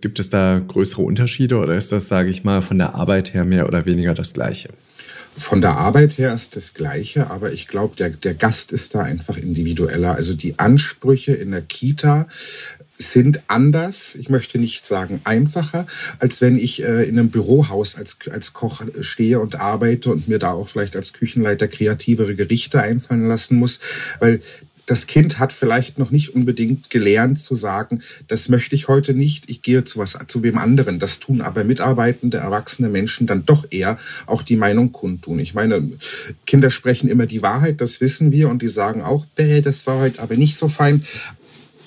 gibt 0.00 0.20
es 0.20 0.30
da 0.30 0.60
größere 0.60 1.02
Unterschiede 1.02 1.56
oder 1.56 1.74
ist 1.74 1.90
das, 1.90 2.06
sage 2.06 2.30
ich 2.30 2.44
mal, 2.44 2.62
von 2.62 2.78
der 2.78 2.94
Arbeit 2.94 3.34
her 3.34 3.44
mehr 3.44 3.66
oder 3.66 3.84
weniger 3.84 4.14
das 4.14 4.32
Gleiche? 4.32 4.68
Von 5.36 5.62
der 5.62 5.76
Arbeit 5.76 6.18
her 6.18 6.34
ist 6.34 6.56
das 6.56 6.74
Gleiche, 6.74 7.30
aber 7.30 7.52
ich 7.52 7.66
glaube, 7.66 7.96
der, 7.96 8.10
der 8.10 8.34
Gast 8.34 8.70
ist 8.70 8.94
da 8.94 9.00
einfach 9.02 9.38
individueller. 9.38 10.14
Also 10.14 10.34
die 10.34 10.58
Ansprüche 10.58 11.32
in 11.32 11.52
der 11.52 11.62
Kita 11.62 12.26
sind 13.06 13.42
anders, 13.46 14.14
ich 14.14 14.28
möchte 14.28 14.58
nicht 14.58 14.86
sagen 14.86 15.20
einfacher, 15.24 15.86
als 16.18 16.40
wenn 16.40 16.56
ich 16.56 16.82
äh, 16.82 17.04
in 17.04 17.18
einem 17.18 17.30
Bürohaus 17.30 17.96
als, 17.96 18.18
als 18.30 18.52
Koch 18.52 18.82
stehe 19.00 19.40
und 19.40 19.60
arbeite 19.60 20.10
und 20.10 20.28
mir 20.28 20.38
da 20.38 20.52
auch 20.52 20.68
vielleicht 20.68 20.96
als 20.96 21.12
Küchenleiter 21.12 21.68
kreativere 21.68 22.34
Gerichte 22.34 22.80
einfallen 22.80 23.28
lassen 23.28 23.56
muss, 23.56 23.80
weil 24.20 24.40
das 24.86 25.06
Kind 25.06 25.38
hat 25.38 25.52
vielleicht 25.52 25.98
noch 25.98 26.10
nicht 26.10 26.34
unbedingt 26.34 26.90
gelernt 26.90 27.38
zu 27.38 27.54
sagen, 27.54 28.02
das 28.28 28.48
möchte 28.48 28.74
ich 28.74 28.88
heute 28.88 29.14
nicht, 29.14 29.48
ich 29.48 29.62
gehe 29.62 29.84
zu 29.84 29.98
was, 29.98 30.18
zu 30.26 30.42
wem 30.42 30.58
anderen. 30.58 30.98
Das 30.98 31.20
tun 31.20 31.40
aber 31.40 31.64
mitarbeitende, 31.64 32.38
erwachsene 32.38 32.88
Menschen 32.88 33.26
dann 33.26 33.46
doch 33.46 33.66
eher 33.70 33.98
auch 34.26 34.42
die 34.42 34.56
Meinung 34.56 34.92
kundtun. 34.92 35.38
Ich 35.38 35.54
meine, 35.54 35.88
Kinder 36.46 36.70
sprechen 36.70 37.08
immer 37.08 37.26
die 37.26 37.42
Wahrheit, 37.42 37.80
das 37.80 38.00
wissen 38.00 38.32
wir, 38.32 38.48
und 38.48 38.60
die 38.60 38.68
sagen 38.68 39.02
auch, 39.02 39.24
bäh, 39.36 39.60
das 39.60 39.86
war 39.86 40.00
heute 40.00 40.20
aber 40.20 40.36
nicht 40.36 40.56
so 40.56 40.68
fein 40.68 41.04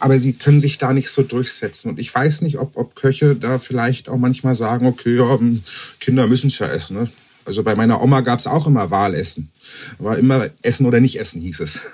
aber 0.05 0.19
sie 0.19 0.33
können 0.33 0.59
sich 0.59 0.77
da 0.77 0.93
nicht 0.93 1.09
so 1.09 1.23
durchsetzen. 1.23 1.89
Und 1.89 1.99
ich 1.99 2.13
weiß 2.13 2.41
nicht, 2.41 2.59
ob, 2.59 2.77
ob 2.77 2.93
Köche 2.93 3.35
da 3.35 3.57
vielleicht 3.57 4.07
auch 4.07 4.17
manchmal 4.17 4.53
sagen, 4.53 4.85
okay, 4.85 5.17
ja, 5.17 5.39
hm, 5.39 5.63
Kinder 5.99 6.27
müssen 6.27 6.45
es 6.45 6.59
ja 6.59 6.67
essen. 6.67 6.95
Ne? 6.95 7.09
Also 7.43 7.63
bei 7.63 7.73
meiner 7.73 8.03
Oma 8.03 8.21
gab 8.21 8.37
es 8.37 8.45
auch 8.45 8.67
immer 8.67 8.91
Wahlessen. 8.91 9.49
War 9.97 10.15
immer 10.15 10.45
Essen 10.61 10.85
oder 10.85 10.99
nicht 10.99 11.19
Essen, 11.19 11.41
hieß 11.41 11.59
es. 11.59 11.79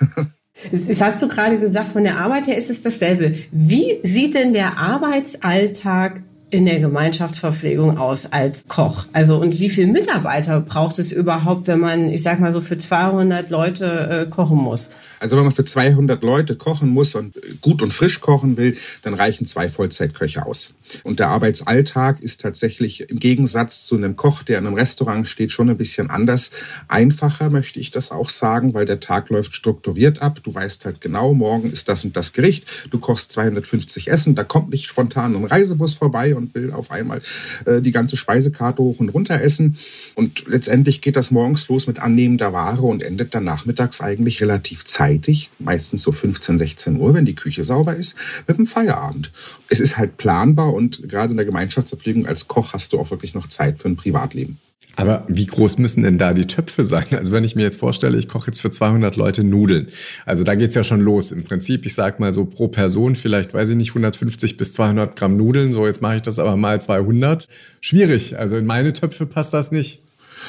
Das 0.70 1.00
hast 1.00 1.20
du 1.20 1.26
gerade 1.26 1.58
gesagt, 1.58 1.88
von 1.88 2.04
der 2.04 2.18
Arbeit 2.18 2.46
her 2.46 2.56
ist 2.56 2.70
es 2.70 2.82
dasselbe. 2.82 3.34
Wie 3.50 3.98
sieht 4.04 4.34
denn 4.34 4.52
der 4.52 4.78
Arbeitsalltag 4.78 6.22
in 6.50 6.66
der 6.66 6.78
Gemeinschaftsverpflegung 6.78 7.98
aus 7.98 8.26
als 8.30 8.68
Koch? 8.68 9.06
Also 9.12 9.40
und 9.40 9.58
wie 9.58 9.70
viele 9.70 9.88
Mitarbeiter 9.88 10.60
braucht 10.60 11.00
es 11.00 11.10
überhaupt, 11.10 11.66
wenn 11.66 11.80
man, 11.80 12.10
ich 12.10 12.22
sag 12.22 12.38
mal 12.38 12.52
so, 12.52 12.60
für 12.60 12.78
200 12.78 13.50
Leute 13.50 13.86
äh, 14.10 14.30
kochen 14.30 14.58
muss? 14.58 14.90
Also 15.22 15.36
wenn 15.36 15.44
man 15.44 15.52
für 15.52 15.64
200 15.64 16.20
Leute 16.24 16.56
kochen 16.56 16.88
muss 16.88 17.14
und 17.14 17.36
gut 17.60 17.80
und 17.80 17.92
frisch 17.92 18.20
kochen 18.20 18.56
will, 18.56 18.76
dann 19.02 19.14
reichen 19.14 19.46
zwei 19.46 19.68
Vollzeitköche 19.68 20.44
aus. 20.44 20.74
Und 21.04 21.20
der 21.20 21.28
Arbeitsalltag 21.28 22.20
ist 22.20 22.40
tatsächlich 22.40 23.08
im 23.08 23.20
Gegensatz 23.20 23.86
zu 23.86 23.94
einem 23.94 24.16
Koch, 24.16 24.42
der 24.42 24.58
in 24.58 24.66
einem 24.66 24.74
Restaurant 24.74 25.28
steht, 25.28 25.52
schon 25.52 25.70
ein 25.70 25.76
bisschen 25.76 26.10
anders. 26.10 26.50
Einfacher 26.88 27.50
möchte 27.50 27.78
ich 27.78 27.92
das 27.92 28.10
auch 28.10 28.30
sagen, 28.30 28.74
weil 28.74 28.84
der 28.84 28.98
Tag 28.98 29.30
läuft 29.30 29.54
strukturiert 29.54 30.20
ab. 30.20 30.40
Du 30.42 30.52
weißt 30.52 30.84
halt 30.86 31.00
genau, 31.00 31.32
morgen 31.34 31.70
ist 31.70 31.88
das 31.88 32.04
und 32.04 32.16
das 32.16 32.32
Gericht. 32.32 32.66
Du 32.90 32.98
kochst 32.98 33.30
250 33.30 34.08
Essen. 34.08 34.34
Da 34.34 34.42
kommt 34.42 34.70
nicht 34.70 34.86
spontan 34.86 35.36
ein 35.36 35.44
Reisebus 35.44 35.94
vorbei 35.94 36.34
und 36.34 36.52
will 36.56 36.72
auf 36.72 36.90
einmal 36.90 37.22
äh, 37.64 37.80
die 37.80 37.92
ganze 37.92 38.16
Speisekarte 38.16 38.82
hoch 38.82 38.98
und 38.98 39.10
runter 39.10 39.40
essen. 39.40 39.76
Und 40.16 40.48
letztendlich 40.48 41.00
geht 41.00 41.14
das 41.14 41.30
morgens 41.30 41.68
los 41.68 41.86
mit 41.86 42.00
annehmender 42.00 42.52
Ware 42.52 42.82
und 42.82 43.04
endet 43.04 43.36
dann 43.36 43.44
nachmittags 43.44 44.00
eigentlich 44.00 44.42
relativ 44.42 44.84
zeitig 44.84 45.11
zeitig, 45.12 45.50
meistens 45.58 46.02
so 46.02 46.12
15, 46.12 46.58
16 46.58 46.96
Uhr, 46.98 47.14
wenn 47.14 47.24
die 47.24 47.34
Küche 47.34 47.64
sauber 47.64 47.94
ist, 47.94 48.16
mit 48.46 48.58
dem 48.58 48.66
Feierabend. 48.66 49.30
Es 49.68 49.80
ist 49.80 49.98
halt 49.98 50.16
planbar 50.16 50.72
und 50.72 51.08
gerade 51.08 51.30
in 51.30 51.36
der 51.36 51.46
Gemeinschaftsverpflegung 51.46 52.26
als 52.26 52.48
Koch 52.48 52.72
hast 52.72 52.92
du 52.92 52.98
auch 52.98 53.10
wirklich 53.10 53.34
noch 53.34 53.48
Zeit 53.48 53.78
für 53.78 53.88
ein 53.88 53.96
Privatleben. 53.96 54.58
Aber 54.96 55.24
wie 55.26 55.46
groß 55.46 55.78
müssen 55.78 56.02
denn 56.02 56.18
da 56.18 56.34
die 56.34 56.46
Töpfe 56.46 56.84
sein? 56.84 57.06
Also 57.12 57.32
wenn 57.32 57.44
ich 57.44 57.56
mir 57.56 57.62
jetzt 57.62 57.78
vorstelle, 57.78 58.18
ich 58.18 58.28
koche 58.28 58.48
jetzt 58.48 58.60
für 58.60 58.70
200 58.70 59.16
Leute 59.16 59.42
Nudeln. 59.42 59.86
Also 60.26 60.44
da 60.44 60.54
geht's 60.54 60.74
ja 60.74 60.84
schon 60.84 61.00
los. 61.00 61.32
Im 61.32 61.44
Prinzip, 61.44 61.86
ich 61.86 61.94
sag 61.94 62.20
mal 62.20 62.34
so 62.34 62.44
pro 62.44 62.68
Person 62.68 63.16
vielleicht, 63.16 63.54
weiß 63.54 63.70
ich 63.70 63.76
nicht, 63.76 63.90
150 63.90 64.58
bis 64.58 64.74
200 64.74 65.16
Gramm 65.16 65.38
Nudeln. 65.38 65.72
So, 65.72 65.86
jetzt 65.86 66.02
mache 66.02 66.16
ich 66.16 66.22
das 66.22 66.38
aber 66.38 66.56
mal 66.58 66.78
200. 66.78 67.48
Schwierig. 67.80 68.38
Also 68.38 68.56
in 68.56 68.66
meine 68.66 68.92
Töpfe 68.92 69.24
passt 69.24 69.54
das 69.54 69.72
nicht. 69.72 70.02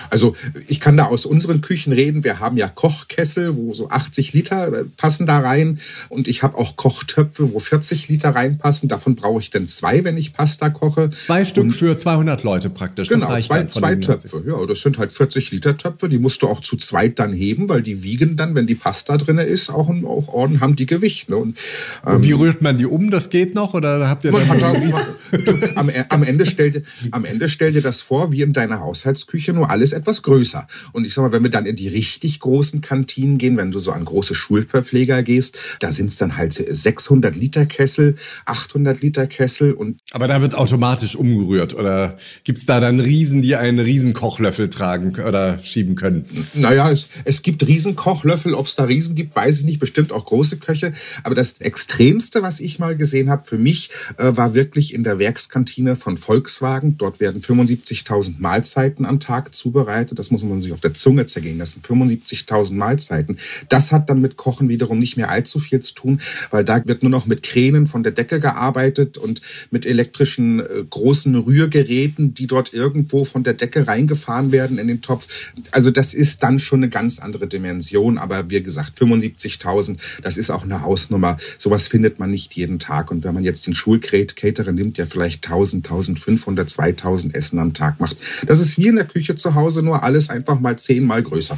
Also 0.10 0.36
ich 0.68 0.80
kann 0.80 0.98
da 0.98 1.06
aus 1.06 1.26
unseren 1.26 1.62
Küchen 1.62 1.94
reden. 1.94 2.24
Wir 2.24 2.40
haben 2.40 2.58
ja 2.58 2.68
Kochkessel, 2.68 3.56
wo 3.56 3.74
so 3.74 3.90
80 3.90 4.34
Liter 4.34 4.68
äh, 4.68 4.84
passen 4.98 5.26
da 5.26 5.40
rein. 5.40 5.80
Und 6.10 6.28
ich 6.28 6.44
habe 6.44 6.58
auch 6.58 6.76
Kochtöpfe, 6.76 7.54
wo 7.54 7.60
40 7.60 8.10
Liter 8.10 8.30
reinpassen. 8.30 8.90
Davon 8.90 9.16
brauche 9.16 9.40
ich 9.40 9.50
dann 9.50 9.68
zwei, 9.68 10.04
wenn 10.04 10.18
ich 10.18 10.34
Pasta 10.34 10.70
koche. 10.70 11.10
Zwei 11.10 11.46
Stück 11.46 11.66
und 11.66 11.72
für 11.72 11.96
200 11.96 12.44
Leute 12.44 12.70
praktisch. 12.70 13.10
Genau, 13.10 13.40
zwei, 13.40 13.66
zwei 13.66 13.96
Töpfe. 13.96 14.44
Ja, 14.48 14.66
das 14.66 14.82
sind 14.82 14.98
halt 14.98 15.12
40 15.12 15.52
Liter 15.52 15.78
Töpfe. 15.78 16.10
Die 16.10 16.20
musst 16.20 16.42
du 16.42 16.48
auch 16.48 16.62
zu 16.62 16.78
zweit 16.78 17.20
dann 17.20 17.34
heben, 17.34 17.70
weil 17.70 17.82
die 17.82 18.04
wiegen 18.04 18.38
dann, 18.38 18.56
wenn 18.56 18.68
die 18.68 18.76
Pasta 18.76 19.18
drin 19.18 19.38
ist, 19.38 19.70
auch, 19.70 19.90
auch 19.90 20.28
Orden 20.30 20.62
haben 20.62 20.76
die 20.76 20.86
Gewicht. 20.86 21.30
Ne? 21.30 21.38
Und, 21.38 21.58
ähm, 22.06 22.16
und 22.16 22.24
wie 22.24 22.32
rührt 22.32 22.62
man 22.62 22.78
die 22.78 22.86
um? 22.86 23.12
Das 23.12 23.30
geht 23.30 23.56
noch? 23.56 23.74
Oder 23.74 24.10
habt 24.10 24.26
ihr 24.26 24.32
dann 24.32 24.50
am, 25.76 25.90
am, 26.10 26.24
Ende 26.24 26.46
stell 26.46 26.72
dir, 26.72 26.84
am 27.12 27.26
Ende 27.26 27.50
stell 27.50 27.72
dir 27.72 27.82
das 27.82 28.02
vor, 28.02 28.32
wie 28.32 28.42
in 28.42 28.54
deiner 28.54 28.80
Haushaltsküche, 28.80 29.54
nur 29.54 29.70
alles 29.84 29.92
etwas 29.92 30.22
größer. 30.22 30.66
Und 30.94 31.06
ich 31.06 31.14
sag 31.14 31.24
mal, 31.24 31.34
wenn 31.34 31.44
wir 31.44 31.50
dann 31.50 31.66
in 31.66 31.76
die 31.76 31.90
richtig 31.90 32.40
großen 32.40 32.80
Kantinen 32.80 33.38
gehen, 33.38 33.58
wenn 33.58 33.72
du 33.72 33.80
so 33.80 33.92
an 33.92 34.06
große 34.06 34.34
Schulverpfleger 34.34 35.24
gehst, 35.24 35.58
da 35.80 35.92
sind 35.92 36.08
es 36.08 36.16
dann 36.16 36.38
halt 36.38 36.54
600 36.54 37.36
Liter 37.36 37.66
Kessel, 37.66 38.16
800 38.46 39.02
Liter 39.02 39.28
Kessel 39.28 39.74
und. 39.74 40.00
Aber 40.14 40.30
da 40.30 40.42
wird 40.42 40.56
automatisch 40.56 41.18
umgerührt 41.18 41.74
oder 41.74 42.16
gibt's 42.46 42.66
da 42.66 42.80
dann 42.80 43.02
Riesen, 43.02 43.42
die 43.42 43.58
einen 43.58 43.80
Riesenkochlöffel 43.80 44.70
tragen 44.70 45.20
oder 45.20 45.58
schieben 45.58 45.96
können? 45.96 46.26
Naja, 46.54 46.90
es, 46.90 47.08
es 47.26 47.42
gibt 47.42 47.68
Riesenkochlöffel. 47.68 48.54
Ob 48.54 48.68
es 48.68 48.76
da 48.76 48.86
Riesen 48.86 49.16
gibt, 49.16 49.36
weiß 49.36 49.60
ich 49.60 49.66
nicht. 49.66 49.80
Bestimmt 49.80 50.14
auch 50.14 50.24
große 50.24 50.58
Köche. 50.58 50.94
Aber 51.24 51.36
das 51.36 51.58
Extremste, 51.60 52.42
was 52.42 52.62
ich 52.62 52.80
mal 52.80 52.96
gesehen 52.96 53.30
habe, 53.30 53.44
für 53.44 53.58
mich 53.58 53.90
äh, 54.18 54.32
war 54.38 54.56
wirklich 54.56 54.94
in 54.94 55.04
der 55.04 55.20
Werkskantine 55.20 55.98
von 55.98 56.16
Volkswagen. 56.16 56.98
Dort 56.98 57.20
werden 57.20 57.42
75.000 57.42 58.36
Mahlzeiten 58.38 59.06
am 59.06 59.20
Tag 59.20 59.54
zubereitet 59.54 59.73
zubereitet. 59.74 60.20
Das 60.20 60.30
muss 60.30 60.44
man 60.44 60.62
sich 60.62 60.72
auf 60.72 60.82
der 60.82 60.94
Zunge 60.94 61.26
zergehen 61.26 61.58
lassen. 61.58 61.82
75.000 61.82 62.74
Mahlzeiten. 62.74 63.38
Das 63.70 63.92
hat 63.92 64.10
dann 64.10 64.22
mit 64.22 64.38
Kochen 64.38 64.70
wiederum 64.70 65.00
nicht 65.00 65.18
mehr 65.18 65.30
allzu 65.30 65.60
viel 65.60 65.80
zu 65.80 65.96
tun, 65.96 66.22
weil 66.52 66.64
da 66.64 66.86
wird 66.86 67.02
nur 67.02 67.10
noch 67.10 67.26
mit 67.26 67.42
Kränen 67.42 67.88
von 67.88 68.04
der 68.04 68.12
Decke 68.12 68.40
gearbeitet 68.40 69.18
und 69.18 69.42
mit 69.72 69.86
elektrischen 69.86 70.60
äh, 70.60 70.64
großen 70.90 71.36
Rührgeräten, 71.36 72.34
die 72.34 72.48
dort 72.48 72.74
irgendwo 72.74 73.26
von 73.26 73.44
der 73.44 73.56
Decke 73.56 73.88
reingefahren 73.88 74.52
werden 74.52 74.78
in 74.78 74.88
den 74.88 75.02
Topf. 75.02 75.52
Also 75.72 75.90
das 75.90 76.14
ist 76.14 76.44
dann 76.44 76.60
schon 76.60 76.80
eine 76.80 76.90
ganz 76.90 77.20
andere 77.20 77.48
Dimension. 77.48 78.18
Aber 78.18 78.50
wie 78.50 78.62
gesagt, 78.62 79.00
75.000, 79.00 79.98
das 80.22 80.38
ist 80.38 80.52
auch 80.52 80.64
eine 80.64 80.84
Hausnummer. 80.84 81.38
Sowas 81.58 81.88
findet 81.88 82.20
man 82.20 82.30
nicht 82.30 82.54
jeden 82.54 82.78
Tag. 82.78 83.10
Und 83.10 83.24
wenn 83.24 83.34
man 83.34 83.44
jetzt 83.44 83.66
den 83.66 83.74
Schulcaterer 83.74 84.72
nimmt, 84.72 84.98
der 84.98 85.08
vielleicht 85.08 85.46
1000, 85.46 85.86
1500, 85.86 86.70
2000 86.70 87.36
Essen 87.36 87.58
am 87.58 87.74
Tag 87.74 88.00
macht, 88.00 88.18
das 88.46 88.60
ist 88.60 88.78
wie 88.78 88.88
in 88.88 88.96
der 88.98 89.06
Küche 89.06 89.36
zu 89.36 89.56
Hause, 89.56 89.63
nur 89.82 90.04
alles 90.04 90.30
einfach 90.30 90.60
mal 90.60 90.78
zehnmal 90.78 91.24
größer. 91.24 91.58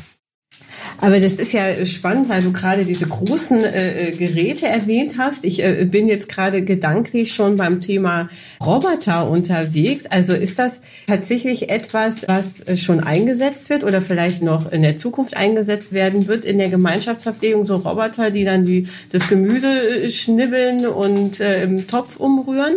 Aber 1.00 1.20
das 1.20 1.34
ist 1.34 1.54
ja 1.54 1.86
spannend, 1.86 2.30
weil 2.30 2.42
du 2.42 2.52
gerade 2.52 2.86
diese 2.86 3.08
großen 3.08 3.64
äh, 3.64 4.14
Geräte 4.18 4.68
erwähnt 4.68 5.16
hast. 5.18 5.46
Ich 5.46 5.64
äh, 5.64 5.86
bin 5.90 6.08
jetzt 6.08 6.30
gerade 6.30 6.64
gedanklich 6.64 7.34
schon 7.34 7.58
beim 7.58 7.82
Thema 7.82 8.30
Roboter 8.64 9.30
unterwegs. 9.30 10.06
Also 10.06 10.34
ist 10.34 10.58
das 10.58 10.82
tatsächlich 11.08 11.70
etwas, 11.70 12.26
was 12.28 12.64
schon 12.80 13.02
eingesetzt 13.02 13.70
wird 13.70 13.84
oder 13.84 14.02
vielleicht 14.02 14.42
noch 14.42 14.72
in 14.72 14.82
der 14.82 14.96
Zukunft 14.96 15.36
eingesetzt 15.36 15.92
werden 15.92 16.28
wird 16.28 16.46
in 16.46 16.58
der 16.58 16.70
Gemeinschaftsverpflegung? 16.70 17.66
So 17.66 17.76
Roboter, 17.78 18.32
die 18.32 18.46
dann 18.46 18.66
die, 18.66 18.88
das 19.12 19.28
Gemüse 19.28 19.68
äh, 19.68 20.10
schnibbeln 20.10 20.88
und 20.88 21.40
äh, 21.40 21.64
im 21.64 21.88
Topf 21.88 22.18
umrühren? 22.18 22.76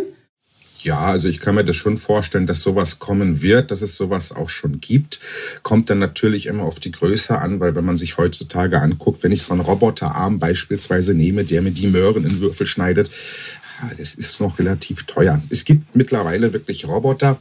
Ja, 0.81 0.99
also 0.99 1.27
ich 1.27 1.39
kann 1.41 1.55
mir 1.55 1.65
das 1.65 1.75
schon 1.75 1.97
vorstellen, 1.97 2.47
dass 2.47 2.61
sowas 2.61 2.99
kommen 2.99 3.41
wird, 3.41 3.69
dass 3.69 3.81
es 3.81 3.95
sowas 3.95 4.31
auch 4.31 4.47
schon 4.47 4.79
gibt. 4.79 5.19
Kommt 5.61 5.89
dann 5.89 5.99
natürlich 5.99 6.45
immer 6.45 6.63
auf 6.63 6.79
die 6.79 6.91
Größe 6.91 7.37
an, 7.37 7.59
weil 7.59 7.75
wenn 7.75 7.83
man 7.83 7.97
sich 7.97 8.17
heutzutage 8.17 8.79
anguckt, 8.79 9.23
wenn 9.23 9.33
ich 9.33 9.43
so 9.43 9.51
einen 9.51 9.61
Roboterarm 9.61 10.39
beispielsweise 10.39 11.13
nehme, 11.13 11.43
der 11.43 11.61
mir 11.61 11.71
die 11.71 11.87
Möhren 11.87 12.25
in 12.25 12.39
Würfel 12.39 12.65
schneidet, 12.65 13.11
das 13.97 14.13
ist 14.13 14.39
noch 14.39 14.59
relativ 14.59 15.03
teuer. 15.03 15.41
Es 15.49 15.65
gibt 15.65 15.95
mittlerweile 15.95 16.53
wirklich 16.53 16.87
Roboter, 16.87 17.39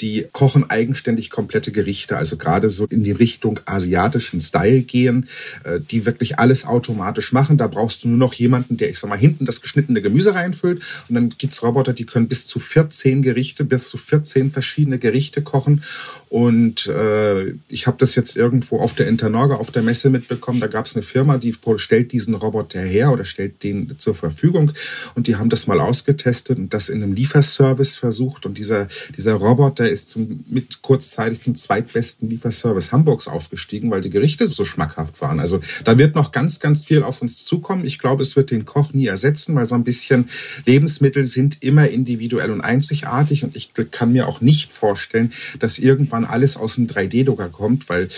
die 0.00 0.26
kochen 0.32 0.68
eigenständig 0.68 1.30
komplette 1.30 1.72
Gerichte, 1.72 2.16
also 2.16 2.36
gerade 2.36 2.68
so 2.68 2.86
in 2.86 3.04
die 3.04 3.12
Richtung 3.12 3.60
asiatischen 3.64 4.40
Style 4.40 4.82
gehen, 4.82 5.28
äh, 5.64 5.80
die 5.80 6.04
wirklich 6.04 6.38
alles 6.38 6.66
automatisch 6.66 7.32
machen. 7.32 7.56
Da 7.56 7.68
brauchst 7.68 8.04
du 8.04 8.08
nur 8.08 8.18
noch 8.18 8.34
jemanden, 8.34 8.76
der, 8.76 8.90
ich 8.90 8.98
sag 8.98 9.08
mal, 9.08 9.18
hinten 9.18 9.46
das 9.46 9.62
geschnittene 9.62 10.02
Gemüse 10.02 10.34
reinfüllt. 10.34 10.82
Und 11.08 11.14
dann 11.14 11.30
gibt's 11.38 11.62
Roboter, 11.62 11.92
die 11.92 12.06
können 12.06 12.28
bis 12.28 12.46
zu 12.46 12.58
14 12.58 13.22
Gerichte, 13.22 13.64
bis 13.64 13.88
zu 13.88 13.96
14 13.96 14.50
verschiedene 14.50 14.98
Gerichte 14.98 15.42
kochen. 15.42 15.82
Und 16.28 16.86
äh, 16.88 17.54
ich 17.68 17.86
habe 17.86 17.96
das 17.98 18.14
jetzt 18.14 18.36
irgendwo 18.36 18.80
auf 18.80 18.94
der 18.94 19.08
Internorga, 19.08 19.54
auf 19.54 19.70
der 19.70 19.82
Messe 19.82 20.10
mitbekommen. 20.10 20.60
Da 20.60 20.66
gab's 20.66 20.96
eine 20.96 21.02
Firma, 21.02 21.38
die 21.38 21.54
stellt 21.76 22.12
diesen 22.12 22.34
Roboter 22.34 22.80
her 22.80 23.12
oder 23.12 23.24
stellt 23.24 23.62
den 23.62 23.98
zur 23.98 24.14
Verfügung. 24.14 24.72
Und 25.14 25.28
die 25.28 25.36
haben 25.36 25.48
das 25.48 25.66
mal 25.66 25.80
ausgetestet 25.80 26.58
und 26.58 26.74
das 26.74 26.88
in 26.88 27.02
einem 27.02 27.12
Lieferservice 27.12 27.96
versucht. 27.96 28.44
Und 28.44 28.58
dieser, 28.58 28.88
dieser 29.16 29.34
Roboter 29.34 29.63
Tochter 29.64 29.88
ist 29.88 30.10
zum, 30.10 30.44
mit 30.48 30.82
kurzzeitig 30.82 31.40
den 31.40 31.54
zweitbesten 31.54 32.28
Lieferservice 32.28 32.92
Hamburgs 32.92 33.28
aufgestiegen, 33.28 33.90
weil 33.90 34.02
die 34.02 34.10
Gerichte 34.10 34.46
so 34.46 34.64
schmackhaft 34.64 35.20
waren. 35.22 35.40
Also 35.40 35.60
da 35.84 35.96
wird 35.96 36.14
noch 36.14 36.32
ganz, 36.32 36.60
ganz 36.60 36.84
viel 36.84 37.02
auf 37.02 37.22
uns 37.22 37.44
zukommen. 37.44 37.86
Ich 37.86 37.98
glaube, 37.98 38.22
es 38.22 38.36
wird 38.36 38.50
den 38.50 38.66
Koch 38.66 38.92
nie 38.92 39.06
ersetzen, 39.06 39.54
weil 39.54 39.64
so 39.64 39.74
ein 39.74 39.84
bisschen 39.84 40.28
Lebensmittel 40.66 41.24
sind 41.24 41.62
immer 41.62 41.88
individuell 41.88 42.50
und 42.50 42.60
einzigartig. 42.60 43.42
Und 43.42 43.56
ich 43.56 43.72
kann 43.90 44.12
mir 44.12 44.28
auch 44.28 44.42
nicht 44.42 44.72
vorstellen, 44.72 45.32
dass 45.58 45.78
irgendwann 45.78 46.26
alles 46.26 46.56
aus 46.56 46.74
dem 46.74 46.86
3D-Drucker 46.86 47.48
kommt, 47.48 47.88
weil 47.88 48.08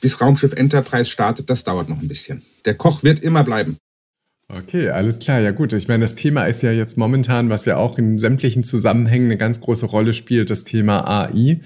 bis 0.00 0.20
Raumschiff 0.20 0.52
Enterprise 0.52 1.10
startet, 1.10 1.50
das 1.50 1.64
dauert 1.64 1.88
noch 1.88 2.00
ein 2.00 2.08
bisschen. 2.08 2.42
Der 2.64 2.74
Koch 2.74 3.02
wird 3.02 3.20
immer 3.20 3.42
bleiben. 3.42 3.76
Okay, 4.48 4.90
alles 4.90 5.18
klar. 5.18 5.40
Ja 5.40 5.50
gut, 5.50 5.72
ich 5.72 5.88
meine, 5.88 6.04
das 6.04 6.14
Thema 6.14 6.44
ist 6.44 6.62
ja 6.62 6.70
jetzt 6.70 6.96
momentan, 6.96 7.50
was 7.50 7.64
ja 7.64 7.78
auch 7.78 7.98
in 7.98 8.16
sämtlichen 8.16 8.62
Zusammenhängen 8.62 9.26
eine 9.26 9.36
ganz 9.36 9.60
große 9.60 9.86
Rolle 9.86 10.14
spielt, 10.14 10.50
das 10.50 10.62
Thema 10.62 11.00
AI. 11.08 11.60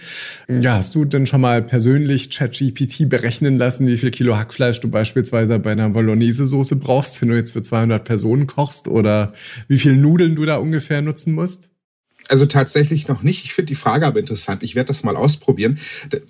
Ja, 0.49 0.77
hast 0.77 0.95
du 0.95 1.05
denn 1.05 1.27
schon 1.27 1.43
mal 1.43 1.63
persönlich 1.63 2.31
ChatGPT 2.31 3.07
berechnen 3.07 3.59
lassen, 3.59 3.87
wie 3.87 3.99
viel 3.99 4.11
Kilo 4.11 4.39
Hackfleisch 4.39 4.81
du 4.81 4.89
beispielsweise 4.89 5.59
bei 5.59 5.73
einer 5.73 5.91
Bolognese-Soße 5.91 6.77
brauchst, 6.77 7.21
wenn 7.21 7.29
du 7.29 7.37
jetzt 7.37 7.53
für 7.53 7.61
200 7.61 8.03
Personen 8.03 8.47
kochst 8.47 8.89
oder 8.89 9.35
wie 9.69 9.79
viel 9.79 9.95
Nudeln 9.95 10.35
du 10.35 10.47
da 10.47 10.57
ungefähr 10.57 11.03
nutzen 11.03 11.35
musst? 11.35 11.69
Also 12.31 12.47
tatsächlich 12.47 13.09
noch 13.09 13.25
nicht. 13.25 13.45
Ich 13.45 13.53
finde 13.55 13.71
die 13.71 13.75
Frage 13.75 14.07
aber 14.07 14.21
interessant. 14.21 14.63
Ich 14.63 14.77
werde 14.77 14.87
das 14.87 15.03
mal 15.03 15.17
ausprobieren. 15.17 15.81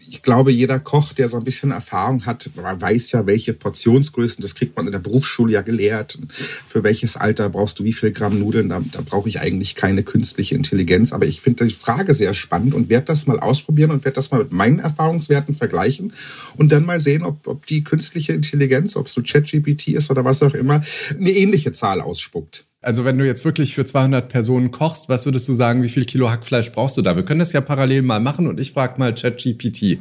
Ich 0.09 0.23
glaube, 0.23 0.51
jeder 0.51 0.79
Koch, 0.79 1.13
der 1.13 1.29
so 1.29 1.37
ein 1.37 1.45
bisschen 1.45 1.73
Erfahrung 1.73 2.25
hat, 2.25 2.49
weiß 2.55 3.13
ja, 3.13 3.27
welche 3.27 3.53
Portionsgrößen, 3.53 4.41
das 4.41 4.55
kriegt 4.55 4.75
man 4.75 4.87
in 4.87 4.93
der 4.93 4.99
Berufsschule 4.99 5.53
ja 5.53 5.61
gelehrt. 5.61 6.19
Für 6.31 6.83
welches 6.85 7.19
Alter 7.19 7.51
brauchst 7.51 7.81
du 7.81 7.85
wie 7.85 7.93
viel 7.93 8.13
Gramm 8.13 8.39
Nudeln? 8.39 8.71
Da, 8.71 8.81
da 8.93 9.03
brauche 9.03 9.29
ich 9.29 9.41
eigentlich 9.41 9.75
keine 9.75 10.03
künstliche 10.03 10.55
Intelligenz. 10.55 11.13
Aber 11.13 11.27
ich 11.27 11.43
finde 11.43 11.67
die 11.67 11.75
Frage 11.75 12.15
sehr 12.15 12.33
spannend 12.33 12.73
und 12.73 12.89
werde 12.89 13.05
das 13.05 13.27
mal 13.27 13.39
ausprobieren 13.39 13.91
und 13.91 14.03
werde 14.07 14.15
das 14.15 14.31
mal 14.31 14.39
mit 14.39 14.53
meinen 14.53 14.79
Erfahrungswerten 14.79 15.53
vergleichen 15.53 16.15
und 16.57 16.73
dann 16.73 16.87
mal 16.87 16.99
sehen, 16.99 17.25
ob, 17.25 17.47
ob 17.47 17.67
die 17.67 17.85
künstliche 17.85 18.33
Intelligenz, 18.33 18.97
ob 18.97 19.09
es 19.09 19.13
so 19.13 19.21
ChatGPT 19.23 19.89
ist 19.89 20.11
oder 20.11 20.25
was 20.25 20.43
auch 20.43 20.55
immer, 20.55 20.83
eine 21.11 21.31
ähnliche 21.31 21.73
Zahl 21.73 22.01
ausspuckt. 22.01 22.65
Also 22.83 23.05
wenn 23.05 23.19
du 23.19 23.27
jetzt 23.27 23.45
wirklich 23.45 23.75
für 23.75 23.85
200 23.85 24.29
Personen 24.29 24.71
kochst, 24.71 25.11
was 25.11 25.27
würdest 25.27 25.47
du 25.49 25.53
sagen, 25.53 25.83
wie 25.83 25.91
viel 25.91 26.07
Kilo 26.07 26.31
Hackfleisch 26.31 26.73
brauchst 26.73 26.97
du 26.97 27.03
da? 27.03 27.15
Wir 27.15 27.25
können 27.25 27.41
das 27.41 27.53
ja 27.53 27.61
parallel 27.61 28.03
mal 28.03 28.21
machen 28.21 28.47
und 28.47 28.59
ich 28.59 28.73
frage 28.73 28.99
mal 28.99 29.15
ChatGPT. 29.15 29.99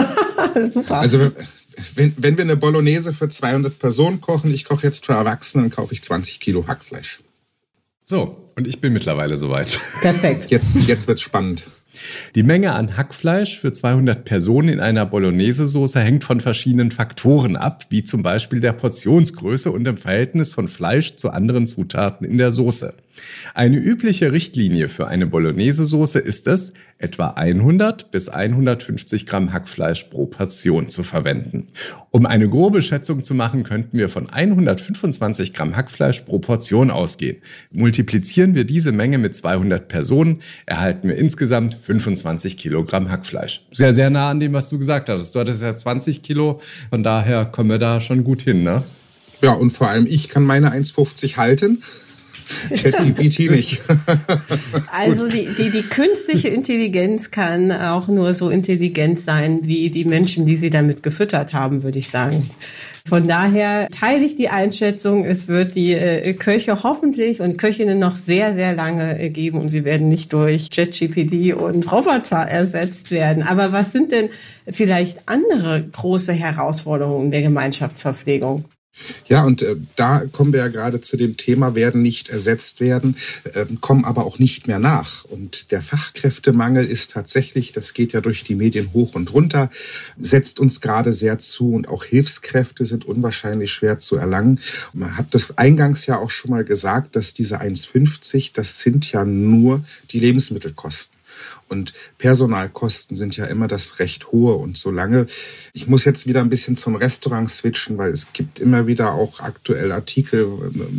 Super. 0.70 0.98
Also 0.98 1.32
wenn, 1.96 2.14
wenn 2.16 2.36
wir 2.36 2.44
eine 2.44 2.56
Bolognese 2.56 3.12
für 3.12 3.28
200 3.28 3.76
Personen 3.76 4.20
kochen, 4.20 4.52
ich 4.52 4.64
koche 4.64 4.86
jetzt 4.86 5.04
für 5.04 5.14
Erwachsene, 5.14 5.64
dann 5.64 5.70
kaufe 5.70 5.94
ich 5.94 6.02
20 6.02 6.38
Kilo 6.38 6.66
Hackfleisch. 6.68 7.20
So, 8.04 8.36
und 8.56 8.68
ich 8.68 8.80
bin 8.80 8.92
mittlerweile 8.92 9.36
soweit. 9.36 9.80
Perfekt. 10.00 10.50
Jetzt, 10.50 10.76
jetzt 10.76 11.08
wird's 11.08 11.22
spannend. 11.22 11.66
Die 12.34 12.42
Menge 12.42 12.72
an 12.74 12.96
Hackfleisch 12.96 13.58
für 13.58 13.72
200 13.72 14.24
Personen 14.24 14.68
in 14.68 14.80
einer 14.80 15.06
Bolognese-Soße 15.06 16.00
hängt 16.00 16.24
von 16.24 16.40
verschiedenen 16.40 16.90
Faktoren 16.90 17.56
ab, 17.56 17.84
wie 17.90 18.02
zum 18.02 18.22
Beispiel 18.22 18.60
der 18.60 18.72
Portionsgröße 18.72 19.70
und 19.70 19.84
dem 19.84 19.96
Verhältnis 19.96 20.54
von 20.54 20.68
Fleisch 20.68 21.16
zu 21.16 21.30
anderen 21.30 21.66
Zutaten 21.66 22.26
in 22.26 22.38
der 22.38 22.50
Soße. 22.50 22.94
Eine 23.54 23.76
übliche 23.76 24.32
Richtlinie 24.32 24.88
für 24.88 25.08
eine 25.08 25.26
Bolognese-Soße 25.26 26.18
ist 26.18 26.46
es, 26.46 26.72
etwa 26.98 27.28
100 27.28 28.10
bis 28.10 28.28
150 28.28 29.26
Gramm 29.26 29.52
Hackfleisch 29.52 30.04
pro 30.04 30.26
Portion 30.26 30.88
zu 30.88 31.02
verwenden. 31.02 31.68
Um 32.10 32.26
eine 32.26 32.48
grobe 32.48 32.82
Schätzung 32.82 33.24
zu 33.24 33.34
machen, 33.34 33.64
könnten 33.64 33.98
wir 33.98 34.08
von 34.08 34.30
125 34.30 35.52
Gramm 35.52 35.76
Hackfleisch 35.76 36.20
pro 36.20 36.38
Portion 36.38 36.90
ausgehen. 36.90 37.38
Multiplizieren 37.70 38.54
wir 38.54 38.64
diese 38.64 38.92
Menge 38.92 39.18
mit 39.18 39.34
200 39.34 39.88
Personen, 39.88 40.40
erhalten 40.64 41.08
wir 41.08 41.16
insgesamt 41.16 41.74
25 41.74 42.56
Kilogramm 42.56 43.10
Hackfleisch. 43.10 43.66
Sehr, 43.72 43.94
sehr 43.94 44.10
nah 44.10 44.30
an 44.30 44.40
dem, 44.40 44.52
was 44.52 44.70
du 44.70 44.78
gesagt 44.78 45.08
hattest. 45.08 45.34
Du 45.34 45.40
hattest 45.40 45.62
ja 45.62 45.76
20 45.76 46.22
Kilo, 46.22 46.60
von 46.90 47.02
daher 47.02 47.44
kommen 47.46 47.70
wir 47.70 47.78
da 47.78 48.00
schon 48.00 48.24
gut 48.24 48.42
hin, 48.42 48.62
ne? 48.62 48.82
Ja, 49.42 49.54
und 49.54 49.70
vor 49.70 49.88
allem 49.88 50.06
ich 50.06 50.28
kann 50.28 50.44
meine 50.44 50.72
1,50 50.72 51.36
halten. 51.36 51.82
ChatGPT 52.74 53.50
nicht. 53.50 53.80
also 54.90 55.28
die, 55.28 55.46
die, 55.46 55.70
die 55.70 55.82
künstliche 55.82 56.48
Intelligenz 56.48 57.30
kann 57.30 57.72
auch 57.72 58.08
nur 58.08 58.34
so 58.34 58.50
intelligent 58.50 59.18
sein 59.18 59.60
wie 59.64 59.90
die 59.90 60.04
Menschen, 60.04 60.46
die 60.46 60.56
sie 60.56 60.70
damit 60.70 61.02
gefüttert 61.02 61.52
haben, 61.52 61.82
würde 61.82 61.98
ich 61.98 62.08
sagen. 62.08 62.50
Von 63.04 63.26
daher 63.26 63.88
teile 63.88 64.24
ich 64.24 64.36
die 64.36 64.48
Einschätzung, 64.48 65.24
es 65.24 65.48
wird 65.48 65.74
die 65.74 65.92
äh, 65.92 66.34
Köche 66.34 66.84
hoffentlich 66.84 67.40
und 67.40 67.58
Köchinnen 67.58 67.98
noch 67.98 68.12
sehr, 68.12 68.54
sehr 68.54 68.74
lange 68.74 69.18
äh, 69.18 69.28
geben 69.30 69.58
und 69.58 69.70
sie 69.70 69.84
werden 69.84 70.08
nicht 70.08 70.32
durch 70.32 70.70
ChatGPT 70.70 71.54
und 71.54 71.90
Roboter 71.90 72.36
ersetzt 72.36 73.10
werden. 73.10 73.42
Aber 73.42 73.72
was 73.72 73.90
sind 73.90 74.12
denn 74.12 74.28
vielleicht 74.68 75.28
andere 75.28 75.82
große 75.82 76.32
Herausforderungen 76.32 77.32
der 77.32 77.42
Gemeinschaftsverpflegung? 77.42 78.64
Ja, 79.26 79.44
und 79.44 79.62
äh, 79.62 79.76
da 79.96 80.22
kommen 80.32 80.52
wir 80.52 80.60
ja 80.60 80.68
gerade 80.68 81.00
zu 81.00 81.16
dem 81.16 81.38
Thema, 81.38 81.74
werden 81.74 82.02
nicht 82.02 82.28
ersetzt 82.28 82.80
werden, 82.80 83.16
äh, 83.44 83.64
kommen 83.80 84.04
aber 84.04 84.26
auch 84.26 84.38
nicht 84.38 84.66
mehr 84.66 84.78
nach. 84.78 85.24
Und 85.24 85.70
der 85.70 85.80
Fachkräftemangel 85.80 86.84
ist 86.84 87.12
tatsächlich, 87.12 87.72
das 87.72 87.94
geht 87.94 88.12
ja 88.12 88.20
durch 88.20 88.44
die 88.44 88.54
Medien 88.54 88.92
hoch 88.92 89.14
und 89.14 89.32
runter, 89.32 89.70
setzt 90.20 90.60
uns 90.60 90.82
gerade 90.82 91.14
sehr 91.14 91.38
zu 91.38 91.72
und 91.72 91.88
auch 91.88 92.04
Hilfskräfte 92.04 92.84
sind 92.84 93.06
unwahrscheinlich 93.06 93.72
schwer 93.72 93.98
zu 93.98 94.16
erlangen. 94.16 94.60
Man 94.92 95.16
hat 95.16 95.34
das 95.34 95.56
eingangs 95.56 96.04
ja 96.04 96.18
auch 96.18 96.30
schon 96.30 96.50
mal 96.50 96.64
gesagt, 96.64 97.16
dass 97.16 97.32
diese 97.32 97.60
1,50, 97.60 98.50
das 98.52 98.80
sind 98.80 99.10
ja 99.10 99.24
nur 99.24 99.82
die 100.10 100.18
Lebensmittelkosten. 100.18 101.16
Und 101.72 101.94
Personalkosten 102.18 103.16
sind 103.16 103.34
ja 103.38 103.46
immer 103.46 103.66
das 103.66 103.98
recht 103.98 104.30
hohe. 104.30 104.54
Und 104.56 104.76
solange, 104.76 105.26
ich 105.72 105.88
muss 105.88 106.04
jetzt 106.04 106.26
wieder 106.26 106.42
ein 106.42 106.50
bisschen 106.50 106.76
zum 106.76 106.96
Restaurant 106.96 107.48
switchen, 107.48 107.96
weil 107.96 108.12
es 108.12 108.34
gibt 108.34 108.58
immer 108.58 108.86
wieder 108.86 109.14
auch 109.14 109.40
aktuell 109.40 109.90
Artikel, 109.90 110.46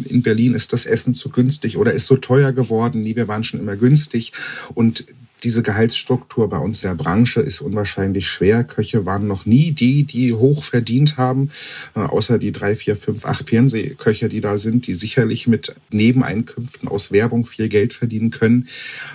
in 0.06 0.24
Berlin 0.24 0.56
ist 0.56 0.74
das 0.74 0.88
Essen 0.88 1.14
zu 1.14 1.30
günstig 1.30 1.78
oder 1.78 1.94
ist 1.94 2.08
so 2.08 2.18
teuer 2.18 2.52
geworden. 2.52 3.04
Nee, 3.04 3.16
wir 3.16 3.28
waren 3.28 3.44
schon 3.44 3.60
immer 3.60 3.76
günstig. 3.76 4.34
Und 4.74 5.06
Diese 5.44 5.64
Gehaltsstruktur 5.64 6.50
bei 6.50 6.58
uns 6.58 6.82
der 6.82 6.96
Branche 6.96 7.42
ist 7.42 7.62
unwahrscheinlich 7.62 8.28
schwer. 8.28 8.64
Köche 8.64 9.06
waren 9.06 9.28
noch 9.28 9.46
nie 9.46 9.72
die, 9.72 10.04
die 10.04 10.34
hoch 10.34 10.64
verdient 10.64 11.18
haben, 11.18 11.50
äh, 11.96 12.00
außer 12.00 12.38
die 12.38 12.52
drei, 12.52 12.76
vier, 12.76 12.96
fünf, 12.96 13.26
acht 13.26 13.50
Fernsehköche, 13.50 14.30
die 14.30 14.42
da 14.42 14.58
sind, 14.58 14.88
die 14.88 14.96
sicherlich 14.96 15.48
mit 15.48 15.76
Nebeneinkünften 15.92 16.88
aus 16.88 17.12
Werbung 17.12 17.46
viel 17.46 17.70
Geld 17.70 17.94
verdienen 17.94 18.32
können. 18.32 18.68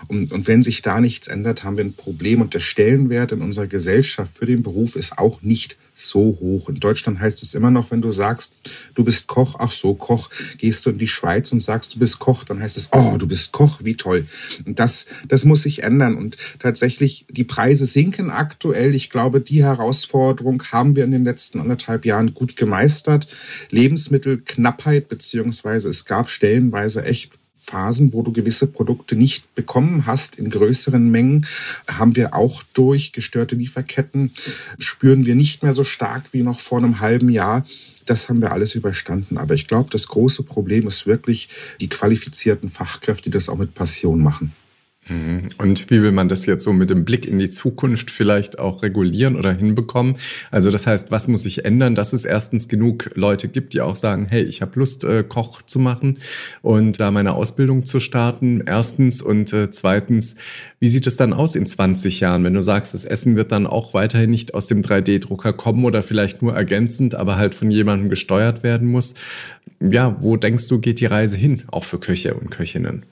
Und, 0.07 0.33
und 0.33 0.47
wenn 0.47 0.63
sich 0.63 0.83
da 0.83 1.01
nichts 1.01 1.29
ändert, 1.29 1.65
haben 1.65 1.77
wir 1.77 1.85
ein 1.85 1.95
Problem. 1.95 2.41
Und 2.41 2.55
der 2.55 2.61
Stellenwert 2.61 3.33
in 3.33 3.41
unserer 3.41 3.67
Gesellschaft 3.67 4.37
für 4.37 4.47
den 4.47 4.63
Beruf 4.63 4.97
ist 4.97 5.19
auch 5.19 5.43
nicht 5.43 5.77
so 5.99 6.39
hoch. 6.41 6.69
In 6.69 6.81
Deutschland 6.81 7.21
heißt 7.21 7.43
es 7.43 7.55
immer 7.55 7.71
noch, 7.71 7.91
wenn 7.91 8.01
du 8.01 8.11
sagst, 8.11 8.55
du 8.95 9.05
bist 9.05 9.27
Koch, 9.27 9.57
ach 9.59 9.73
so, 9.73 9.95
Koch, 9.95 10.31
gehst 10.57 10.87
du 10.87 10.91
in 10.91 10.99
die 10.99 11.09
Schweiz 11.09 11.53
und 11.53 11.61
sagst, 11.61 11.95
du 11.95 11.99
bist 11.99 12.19
Koch, 12.19 12.45
dann 12.45 12.61
heißt 12.61 12.77
es, 12.77 12.89
oh, 12.93 13.17
du 13.19 13.27
bist 13.27 13.53
Koch, 13.53 13.81
wie 13.83 13.97
toll. 13.97 14.27
Und 14.65 14.79
das, 14.79 15.07
das 15.27 15.45
muss 15.45 15.63
sich 15.63 15.83
ändern. 15.83 16.17
Und 16.17 16.37
tatsächlich, 16.59 17.27
die 17.31 17.45
Preise 17.45 17.87
sinken 17.87 18.31
aktuell. 18.31 18.95
Ich 18.95 19.11
glaube, 19.11 19.41
die 19.41 19.65
Herausforderung 19.65 20.63
haben 20.71 20.97
wir 20.97 21.05
in 21.05 21.13
den 21.13 21.25
letzten 21.25 21.61
anderthalb 21.61 22.05
Jahren 22.05 22.35
gut 22.35 22.57
gemeistert. 22.57 23.27
Lebensmittelknappheit, 23.71 25.09
beziehungsweise 25.09 25.89
es 25.89 26.05
gab 26.05 26.31
stellenweise 26.31 27.05
echt 27.05 27.38
Phasen, 27.59 28.13
wo 28.13 28.23
du 28.23 28.33
gewisse 28.33 28.67
Produkte 28.67 29.17
nicht 29.17 29.55
bekommen 29.55 30.07
hast 30.07 30.37
in 30.37 30.49
größeren 30.49 31.11
Mengen, 31.11 31.47
haben 31.89 32.17
wir 32.17 32.35
auch 32.35 32.63
durch 32.73 33.13
gestörte 33.13 33.57
Lieferketten, 33.57 34.33
spüren 34.79 35.27
wir 35.27 35.35
nicht 35.35 35.63
mehr 35.63 35.73
so 35.73 35.85
stark 35.85 36.33
wie 36.33 36.43
noch 36.43 36.61
vor 36.61 36.79
einem 36.79 37.01
halben 37.01 37.29
Jahr. 37.29 37.67
Das 38.07 38.29
haben 38.29 38.41
wir 38.41 38.53
alles 38.53 38.75
überstanden. 38.75 39.37
Aber 39.37 39.55
ich 39.55 39.67
glaube, 39.67 39.91
das 39.91 40.09
große 40.09 40.45
Problem 40.45 40.87
ist 40.87 41.07
wirklich 41.07 41.49
die 41.81 41.89
qualifizierten 41.89 42.71
Fachkräfte, 42.71 43.25
die 43.25 43.31
das 43.31 43.49
auch 43.49 43.59
mit 43.59 43.75
Passion 43.75 44.23
machen. 44.23 44.53
Mhm. 45.09 45.49
Und 45.59 45.91
wie 45.91 46.03
will 46.03 46.13
man 46.13 46.29
das 46.29 46.47
jetzt 46.47 46.65
so 46.65 46.73
mit 46.73 46.91
dem 46.91 47.05
Blick 47.05 47.27
in 47.27 47.39
die 47.39 47.51
Zukunft 47.51 48.11
vielleicht 48.11 48.59
auch 48.59 48.83
regulieren 48.83 49.37
oder 49.37 49.53
hinbekommen? 49.53 50.17
Also 50.51 50.71
das 50.71 50.87
heißt, 50.87 51.11
was 51.11 51.29
muss 51.29 51.43
sich 51.43 51.65
ändern, 51.65 51.95
dass 51.95 52.13
es 52.13 52.25
erstens 52.25 52.69
genug 52.69 53.11
Leute 53.15 53.49
gibt, 53.49 53.73
die 53.73 53.81
auch 53.81 53.97
sagen, 53.97 54.27
hey, 54.29 54.43
ich 54.43 54.61
habe 54.63 54.79
Lust, 54.79 55.05
äh, 55.05 55.25
Koch 55.25 55.63
zu 55.63 55.79
machen 55.79 56.19
und 56.63 57.01
da 57.01 57.11
meine 57.11 57.35
Ausbildung 57.35 57.85
zu 57.85 58.01
starten. 58.01 58.63
Erstens 58.67 59.23
und 59.23 59.53
äh, 59.53 59.71
zweitens, 59.71 60.37
wie 60.81 60.89
sieht 60.89 61.07
es 61.07 61.17
dann 61.17 61.33
aus 61.33 61.55
in 61.55 61.67
20 61.67 62.21
Jahren, 62.21 62.45
wenn 62.45 62.55
du 62.55 62.63
sagst, 62.63 62.95
das 62.95 63.05
Essen 63.05 63.37
wird 63.37 63.53
dann 63.53 63.67
auch 63.67 63.95
weiterhin 63.95 64.31
nicht 64.31 64.55
aus 64.55 64.67
dem 64.67 64.83
3D-Drucker 64.83 65.53
kommen 65.53 65.85
oder 65.85 66.03
vielleicht 66.03 66.43
nur 66.43 66.55
ergänzend, 66.55 67.15
aber 67.15 67.37
halt 67.37 67.55
von 67.55 67.71
jemandem 67.71 68.11
gesteuert 68.11 68.63
werden 68.63 68.89
muss? 68.89 69.15
Ja, 69.81 70.17
wo 70.21 70.37
denkst 70.37 70.69
du, 70.69 70.81
geht 70.81 71.01
die 71.01 71.07
Reise 71.07 71.37
hin, 71.37 71.63
auch 71.71 71.85
für 71.85 71.99
Köche 71.99 72.35
und 72.35 72.51
Köchinnen? 72.51 73.05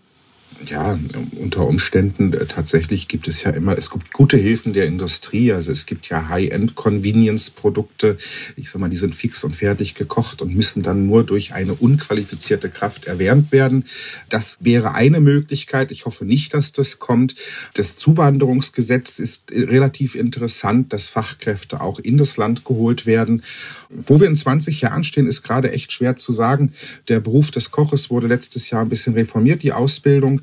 Ja, 0.65 0.99
unter 1.37 1.67
Umständen 1.67 2.33
äh, 2.33 2.47
tatsächlich 2.47 3.09
gibt 3.09 3.29
es 3.29 3.43
ja 3.43 3.51
immer, 3.51 3.77
es 3.77 3.91
gibt 3.91 4.13
gute 4.13 4.37
Hilfen 4.37 4.73
der 4.73 4.87
Industrie. 4.87 5.53
Also 5.53 5.71
es 5.71 5.87
gibt 5.87 6.09
ja 6.09 6.29
High-End-Convenience-Produkte. 6.29 8.17
Ich 8.57 8.71
sag 8.71 8.81
mal, 8.81 8.89
die 8.89 8.97
sind 8.97 9.15
fix 9.15 9.45
und 9.45 9.55
fertig 9.55 9.95
gekocht 9.95 10.41
und 10.43 10.55
müssen 10.55 10.83
dann 10.83 11.07
nur 11.07 11.25
durch 11.25 11.53
eine 11.53 11.75
unqualifizierte 11.75 12.71
Kraft 12.71 13.05
erwärmt 13.05 13.53
werden. 13.53 13.85
Das 14.29 14.57
wäre 14.61 14.95
eine 14.95 15.21
Möglichkeit. 15.21 15.93
Ich 15.93 16.07
hoffe 16.07 16.25
nicht, 16.25 16.55
dass 16.55 16.73
das 16.73 16.99
kommt. 16.99 17.35
Das 17.75 17.97
Zuwanderungsgesetz 17.97 19.19
ist 19.19 19.51
relativ 19.51 20.15
interessant, 20.15 20.93
dass 20.93 21.09
Fachkräfte 21.09 21.81
auch 21.81 21.99
in 21.99 22.17
das 22.17 22.37
Land 22.37 22.65
geholt 22.65 23.07
werden. 23.07 23.43
Wo 23.91 24.21
wir 24.21 24.27
in 24.27 24.37
20 24.37 24.81
Jahren 24.81 25.05
stehen, 25.05 25.27
ist 25.27 25.43
gerade 25.43 25.71
echt 25.73 25.93
schwer 25.93 26.17
zu 26.17 26.33
sagen. 26.33 26.73
Der 27.09 27.21
Beruf 27.21 27.51
des 27.51 27.71
Koches 27.71 28.11
wurde 28.11 28.27
letztes 28.27 28.71
Jahr 28.71 28.83
ein 28.83 28.89
bisschen 28.89 29.15
reformiert, 29.15 29.63
die 29.63 29.73
Ausbildung 29.73 30.41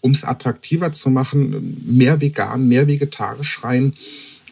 um 0.00 0.12
es 0.12 0.24
attraktiver 0.24 0.92
zu 0.92 1.10
machen, 1.10 1.82
mehr 1.86 2.20
vegan, 2.20 2.68
mehr 2.68 2.86
vegetarisch 2.86 3.62
rein. 3.62 3.94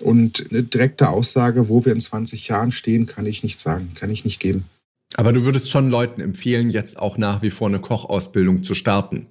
Und 0.00 0.46
eine 0.50 0.62
direkte 0.62 1.11
Aussage, 1.11 1.68
wo 1.68 1.85
wir 1.85 1.92
in 1.92 2.00
20 2.00 2.48
Jahren 2.48 2.72
stehen, 2.72 3.07
kann 3.07 3.26
ich 3.26 3.42
nicht 3.42 3.61
sagen, 3.61 3.92
kann 3.94 4.11
ich 4.11 4.24
nicht 4.24 4.40
geben. 4.40 4.64
Aber 5.16 5.33
du 5.33 5.44
würdest 5.44 5.70
schon 5.70 5.90
Leuten 5.90 6.20
empfehlen, 6.20 6.70
jetzt 6.70 6.98
auch 6.98 7.18
nach 7.18 7.42
wie 7.42 7.50
vor 7.50 7.68
eine 7.68 7.81
Kochausbildung 7.81 8.62
zu 8.62 8.74
starten. 8.74 9.26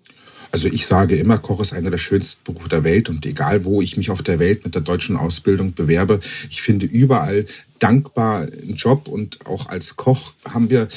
Also 0.52 0.68
ich 0.68 0.88
sage 0.88 1.16
immer, 1.16 1.38
Koch 1.38 1.60
ist 1.60 1.74
einer 1.74 1.92
der 1.92 2.00
schönsten 2.00 2.44
Berufe 2.44 2.70
der 2.70 2.84
Welt 2.84 3.08
und 3.10 3.26
egal 3.26 3.66
wo 3.66 3.82
ich 3.82 3.98
mich 3.98 4.10
auf 4.10 4.24
der 4.24 4.40
Welt 4.40 4.66
mit 4.66 4.74
der 4.74 4.82
deutschen 4.82 5.16
Ausbildung 5.16 5.74
bewerbe, 5.74 6.20
ich 6.50 6.62
finde 6.62 6.88
überall 6.88 7.46
dankbar 7.78 8.42
einen 8.42 8.76
Job 8.76 9.08
und 9.08 9.46
auch 9.46 9.68
als 9.70 9.96
Koch 9.96 10.34
haben 10.46 10.70
wir 10.70 10.88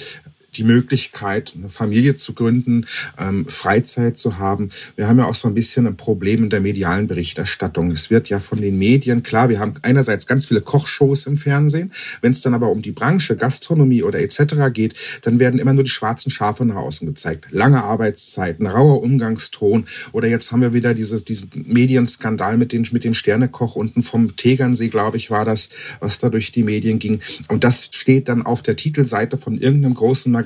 die 0.54 0.64
Möglichkeit, 0.64 1.54
eine 1.56 1.68
Familie 1.68 2.16
zu 2.16 2.34
gründen, 2.34 2.86
ähm, 3.18 3.46
Freizeit 3.46 4.18
zu 4.18 4.38
haben. 4.38 4.70
Wir 4.96 5.08
haben 5.08 5.18
ja 5.18 5.26
auch 5.26 5.34
so 5.34 5.48
ein 5.48 5.54
bisschen 5.54 5.86
ein 5.86 5.96
Problem 5.96 6.44
in 6.44 6.50
der 6.50 6.60
medialen 6.60 7.06
Berichterstattung. 7.06 7.90
Es 7.90 8.10
wird 8.10 8.28
ja 8.28 8.38
von 8.40 8.60
den 8.60 8.78
Medien, 8.78 9.22
klar, 9.22 9.48
wir 9.48 9.60
haben 9.60 9.74
einerseits 9.82 10.26
ganz 10.26 10.46
viele 10.46 10.60
Kochshows 10.60 11.26
im 11.26 11.36
Fernsehen. 11.38 11.92
Wenn 12.20 12.32
es 12.32 12.40
dann 12.40 12.54
aber 12.54 12.68
um 12.68 12.82
die 12.82 12.92
Branche, 12.92 13.36
Gastronomie 13.36 14.02
oder 14.02 14.20
etc. 14.20 14.54
geht, 14.72 14.94
dann 15.22 15.38
werden 15.38 15.58
immer 15.58 15.72
nur 15.72 15.84
die 15.84 15.90
schwarzen 15.90 16.30
Schafe 16.30 16.64
nach 16.64 16.76
außen 16.76 17.06
gezeigt. 17.06 17.46
Lange 17.50 17.82
Arbeitszeiten, 17.82 18.66
rauer 18.66 19.02
Umgangston 19.02 19.86
oder 20.12 20.28
jetzt 20.28 20.52
haben 20.52 20.60
wir 20.60 20.72
wieder 20.72 20.94
dieses, 20.94 21.24
diesen 21.24 21.50
Medienskandal 21.54 22.58
mit, 22.58 22.72
den, 22.72 22.86
mit 22.92 23.04
dem 23.04 23.14
Sternekoch 23.14 23.76
unten 23.76 24.02
vom 24.02 24.36
Tegernsee, 24.36 24.88
glaube 24.88 25.16
ich, 25.16 25.30
war 25.30 25.44
das, 25.44 25.70
was 26.00 26.18
da 26.18 26.28
durch 26.28 26.52
die 26.52 26.62
Medien 26.62 26.98
ging. 26.98 27.20
Und 27.48 27.64
das 27.64 27.88
steht 27.90 28.28
dann 28.28 28.42
auf 28.42 28.62
der 28.62 28.76
Titelseite 28.76 29.38
von 29.38 29.58
irgendeinem 29.58 29.94
großen 29.94 30.30
Magazin. 30.30 30.41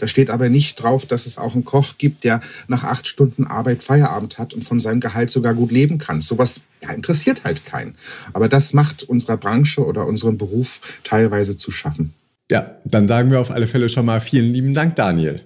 Da 0.00 0.06
steht 0.06 0.30
aber 0.30 0.48
nicht 0.48 0.76
drauf, 0.82 1.06
dass 1.06 1.26
es 1.26 1.38
auch 1.38 1.54
einen 1.54 1.64
Koch 1.64 1.98
gibt, 1.98 2.24
der 2.24 2.40
nach 2.68 2.84
acht 2.84 3.06
Stunden 3.06 3.46
Arbeit 3.46 3.82
Feierabend 3.82 4.38
hat 4.38 4.54
und 4.54 4.62
von 4.62 4.78
seinem 4.78 5.00
Gehalt 5.00 5.30
sogar 5.30 5.54
gut 5.54 5.70
leben 5.70 5.98
kann. 5.98 6.20
Sowas 6.20 6.60
ja, 6.82 6.90
interessiert 6.90 7.44
halt 7.44 7.64
keinen. 7.64 7.94
Aber 8.32 8.48
das 8.48 8.72
macht 8.72 9.02
unserer 9.02 9.36
Branche 9.36 9.84
oder 9.84 10.06
unserem 10.06 10.38
Beruf 10.38 10.80
teilweise 11.02 11.56
zu 11.56 11.70
schaffen. 11.70 12.14
Ja, 12.50 12.76
dann 12.84 13.06
sagen 13.06 13.30
wir 13.30 13.40
auf 13.40 13.50
alle 13.50 13.66
Fälle 13.66 13.88
schon 13.88 14.06
mal 14.06 14.20
vielen 14.20 14.52
lieben 14.52 14.74
Dank, 14.74 14.96
Daniel. 14.96 15.40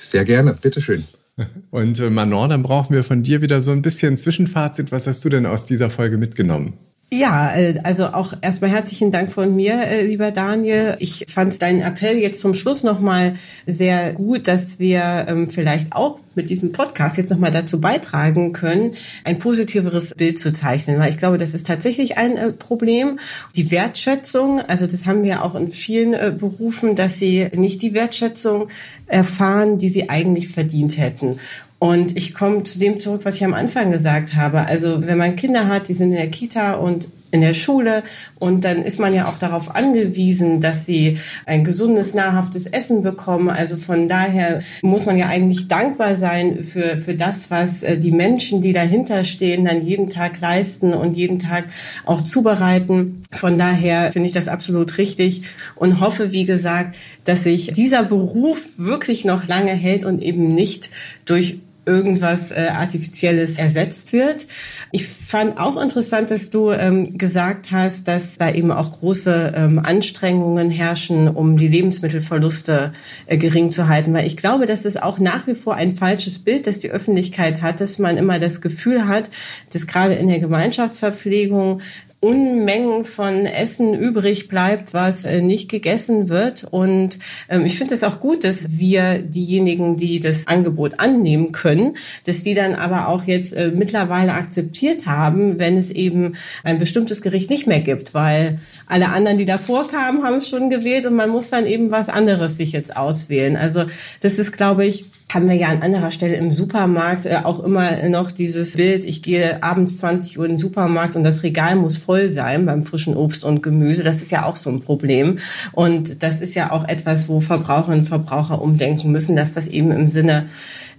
Sehr 0.00 0.24
gerne, 0.24 0.54
bitteschön. 0.54 1.04
Und 1.70 1.98
äh, 1.98 2.10
Manon, 2.10 2.50
dann 2.50 2.62
brauchen 2.62 2.94
wir 2.94 3.04
von 3.04 3.22
dir 3.22 3.42
wieder 3.42 3.60
so 3.60 3.70
ein 3.70 3.82
bisschen 3.82 4.16
Zwischenfazit. 4.16 4.92
Was 4.92 5.06
hast 5.06 5.24
du 5.24 5.28
denn 5.28 5.46
aus 5.46 5.66
dieser 5.66 5.90
Folge 5.90 6.18
mitgenommen? 6.18 6.74
Ja, 7.14 7.54
äh, 7.54 7.74
also 7.82 8.06
auch 8.06 8.32
erstmal 8.40 8.70
herzlichen 8.70 9.10
Dank 9.10 9.30
von 9.30 9.54
mir, 9.54 9.74
äh, 9.74 10.06
lieber 10.06 10.30
Daniel. 10.30 10.96
Ich 10.98 11.26
fand 11.28 11.60
deinen 11.60 11.82
Appell 11.82 12.16
jetzt 12.16 12.40
zum 12.40 12.54
Schluss 12.54 12.84
nochmal 12.84 13.34
sehr 13.66 14.14
gut, 14.14 14.48
dass 14.48 14.78
wir 14.78 15.26
ähm, 15.28 15.50
vielleicht 15.50 15.92
auch 15.92 16.18
mit 16.34 16.48
diesem 16.48 16.72
Podcast 16.72 17.18
jetzt 17.18 17.28
nochmal 17.28 17.50
dazu 17.50 17.82
beitragen 17.82 18.54
können, 18.54 18.92
ein 19.24 19.38
positiveres 19.38 20.14
Bild 20.14 20.38
zu 20.38 20.54
zeichnen, 20.54 20.98
weil 20.98 21.10
ich 21.10 21.18
glaube, 21.18 21.36
das 21.36 21.52
ist 21.52 21.66
tatsächlich 21.66 22.16
ein 22.16 22.38
äh, 22.38 22.50
Problem. 22.50 23.18
Die 23.56 23.70
Wertschätzung, 23.70 24.60
also 24.60 24.86
das 24.86 25.04
haben 25.04 25.22
wir 25.22 25.44
auch 25.44 25.54
in 25.54 25.70
vielen 25.70 26.38
Berufen, 26.38 26.96
dass 26.96 27.18
sie 27.18 27.46
nicht 27.54 27.82
die 27.82 27.92
Wertschätzung 27.92 28.68
erfahren, 29.06 29.76
die 29.76 29.90
sie 29.90 30.08
eigentlich 30.08 30.48
verdient 30.48 30.96
hätten. 30.96 31.38
Und 31.82 32.16
ich 32.16 32.32
komme 32.32 32.62
zu 32.62 32.78
dem 32.78 33.00
zurück, 33.00 33.22
was 33.24 33.34
ich 33.34 33.44
am 33.44 33.54
Anfang 33.54 33.90
gesagt 33.90 34.36
habe. 34.36 34.68
Also 34.68 35.04
wenn 35.04 35.18
man 35.18 35.34
Kinder 35.34 35.66
hat, 35.66 35.88
die 35.88 35.94
sind 35.94 36.12
in 36.12 36.16
der 36.16 36.30
Kita 36.30 36.74
und 36.74 37.08
in 37.32 37.40
der 37.40 37.54
Schule 37.54 38.04
und 38.38 38.64
dann 38.64 38.82
ist 38.82 39.00
man 39.00 39.12
ja 39.12 39.26
auch 39.28 39.36
darauf 39.36 39.74
angewiesen, 39.74 40.60
dass 40.60 40.86
sie 40.86 41.18
ein 41.44 41.64
gesundes, 41.64 42.14
nahrhaftes 42.14 42.66
Essen 42.66 43.02
bekommen. 43.02 43.48
Also 43.48 43.76
von 43.76 44.08
daher 44.08 44.60
muss 44.82 45.06
man 45.06 45.16
ja 45.16 45.26
eigentlich 45.26 45.66
dankbar 45.66 46.14
sein 46.14 46.62
für, 46.62 46.98
für 46.98 47.16
das, 47.16 47.50
was 47.50 47.82
äh, 47.82 47.98
die 47.98 48.12
Menschen, 48.12 48.60
die 48.60 48.72
dahinter 48.72 49.24
stehen, 49.24 49.64
dann 49.64 49.84
jeden 49.84 50.08
Tag 50.08 50.40
leisten 50.40 50.94
und 50.94 51.14
jeden 51.14 51.40
Tag 51.40 51.64
auch 52.04 52.20
zubereiten. 52.20 53.24
Von 53.32 53.58
daher 53.58 54.12
finde 54.12 54.28
ich 54.28 54.34
das 54.34 54.46
absolut 54.46 54.98
richtig 54.98 55.42
und 55.74 55.98
hoffe, 55.98 56.30
wie 56.30 56.44
gesagt, 56.44 56.94
dass 57.24 57.42
sich 57.42 57.72
dieser 57.72 58.04
Beruf 58.04 58.68
wirklich 58.76 59.24
noch 59.24 59.48
lange 59.48 59.72
hält 59.72 60.04
und 60.04 60.22
eben 60.22 60.54
nicht 60.54 60.90
durch 61.24 61.58
irgendwas 61.84 62.52
äh, 62.52 62.68
Artifizielles 62.72 63.58
ersetzt 63.58 64.12
wird. 64.12 64.46
Ich 64.92 65.08
fand 65.08 65.58
auch 65.58 65.80
interessant, 65.80 66.30
dass 66.30 66.50
du 66.50 66.70
ähm, 66.70 67.18
gesagt 67.18 67.72
hast, 67.72 68.06
dass 68.06 68.38
da 68.38 68.50
eben 68.50 68.70
auch 68.70 68.92
große 68.92 69.52
ähm, 69.56 69.78
Anstrengungen 69.80 70.70
herrschen, 70.70 71.28
um 71.28 71.56
die 71.56 71.68
Lebensmittelverluste 71.68 72.92
äh, 73.26 73.36
gering 73.36 73.70
zu 73.70 73.88
halten. 73.88 74.14
Weil 74.14 74.26
ich 74.26 74.36
glaube, 74.36 74.66
dass 74.66 74.84
es 74.84 74.96
auch 74.96 75.18
nach 75.18 75.46
wie 75.46 75.56
vor 75.56 75.74
ein 75.74 75.96
falsches 75.96 76.38
Bild, 76.38 76.66
das 76.66 76.78
die 76.78 76.90
Öffentlichkeit 76.90 77.62
hat, 77.62 77.80
dass 77.80 77.98
man 77.98 78.16
immer 78.16 78.38
das 78.38 78.60
Gefühl 78.60 79.08
hat, 79.08 79.30
dass 79.72 79.86
gerade 79.86 80.14
in 80.14 80.28
der 80.28 80.38
Gemeinschaftsverpflegung 80.38 81.80
Unmengen 82.22 83.04
von 83.04 83.46
Essen 83.46 83.94
übrig 83.94 84.46
bleibt, 84.46 84.94
was 84.94 85.24
äh, 85.24 85.40
nicht 85.40 85.68
gegessen 85.68 86.28
wird. 86.28 86.62
Und 86.70 87.18
ähm, 87.48 87.66
ich 87.66 87.76
finde 87.76 87.94
es 87.94 88.04
auch 88.04 88.20
gut, 88.20 88.44
dass 88.44 88.78
wir 88.78 89.18
diejenigen, 89.18 89.96
die 89.96 90.20
das 90.20 90.46
Angebot 90.46 91.00
annehmen 91.00 91.50
können, 91.50 91.96
dass 92.24 92.44
die 92.44 92.54
dann 92.54 92.74
aber 92.74 93.08
auch 93.08 93.24
jetzt 93.24 93.54
äh, 93.54 93.72
mittlerweile 93.74 94.34
akzeptiert 94.34 95.06
haben, 95.06 95.58
wenn 95.58 95.76
es 95.76 95.90
eben 95.90 96.36
ein 96.62 96.78
bestimmtes 96.78 97.22
Gericht 97.22 97.50
nicht 97.50 97.66
mehr 97.66 97.80
gibt, 97.80 98.14
weil 98.14 98.60
alle 98.86 99.08
anderen, 99.08 99.38
die 99.38 99.44
davor 99.44 99.88
kamen, 99.88 100.22
haben 100.22 100.36
es 100.36 100.48
schon 100.48 100.70
gewählt 100.70 101.06
und 101.06 101.16
man 101.16 101.28
muss 101.28 101.50
dann 101.50 101.66
eben 101.66 101.90
was 101.90 102.08
anderes 102.08 102.56
sich 102.56 102.70
jetzt 102.70 102.96
auswählen. 102.96 103.56
Also 103.56 103.86
das 104.20 104.38
ist, 104.38 104.52
glaube 104.52 104.86
ich, 104.86 105.06
haben 105.32 105.48
wir 105.48 105.56
ja 105.56 105.68
an 105.68 105.82
anderer 105.82 106.10
Stelle 106.10 106.36
im 106.36 106.50
Supermarkt 106.50 107.26
äh, 107.26 107.40
auch 107.44 107.60
immer 107.60 108.08
noch 108.08 108.30
dieses 108.30 108.76
Bild, 108.76 109.04
ich 109.04 109.22
gehe 109.22 109.62
abends 109.62 109.96
20 109.96 110.38
Uhr 110.38 110.44
in 110.44 110.52
den 110.52 110.58
Supermarkt 110.58 111.16
und 111.16 111.24
das 111.24 111.42
Regal 111.42 111.76
muss 111.76 111.96
voll 111.96 112.28
sein 112.28 112.66
beim 112.66 112.82
frischen 112.82 113.16
Obst 113.16 113.44
und 113.44 113.62
Gemüse. 113.62 114.04
Das 114.04 114.22
ist 114.22 114.30
ja 114.30 114.44
auch 114.44 114.56
so 114.56 114.70
ein 114.70 114.80
Problem. 114.80 115.38
Und 115.72 116.22
das 116.22 116.40
ist 116.40 116.54
ja 116.54 116.70
auch 116.70 116.86
etwas, 116.86 117.28
wo 117.28 117.40
Verbraucherinnen 117.40 118.00
und 118.00 118.06
Verbraucher 118.06 118.60
umdenken 118.60 119.10
müssen, 119.10 119.36
dass 119.36 119.54
das 119.54 119.68
eben 119.68 119.90
im 119.90 120.08
Sinne 120.08 120.46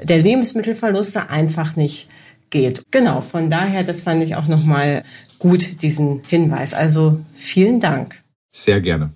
der 0.01 0.19
Lebensmittelverluste 0.19 1.29
einfach 1.29 1.75
nicht 1.75 2.07
geht. 2.49 2.83
Genau, 2.91 3.21
von 3.21 3.49
daher, 3.49 3.83
das 3.83 4.01
fand 4.01 4.23
ich 4.23 4.35
auch 4.35 4.47
nochmal 4.47 5.03
gut, 5.39 5.81
diesen 5.81 6.21
Hinweis. 6.27 6.73
Also 6.73 7.19
vielen 7.33 7.79
Dank. 7.79 8.23
Sehr 8.51 8.81
gerne. 8.81 9.11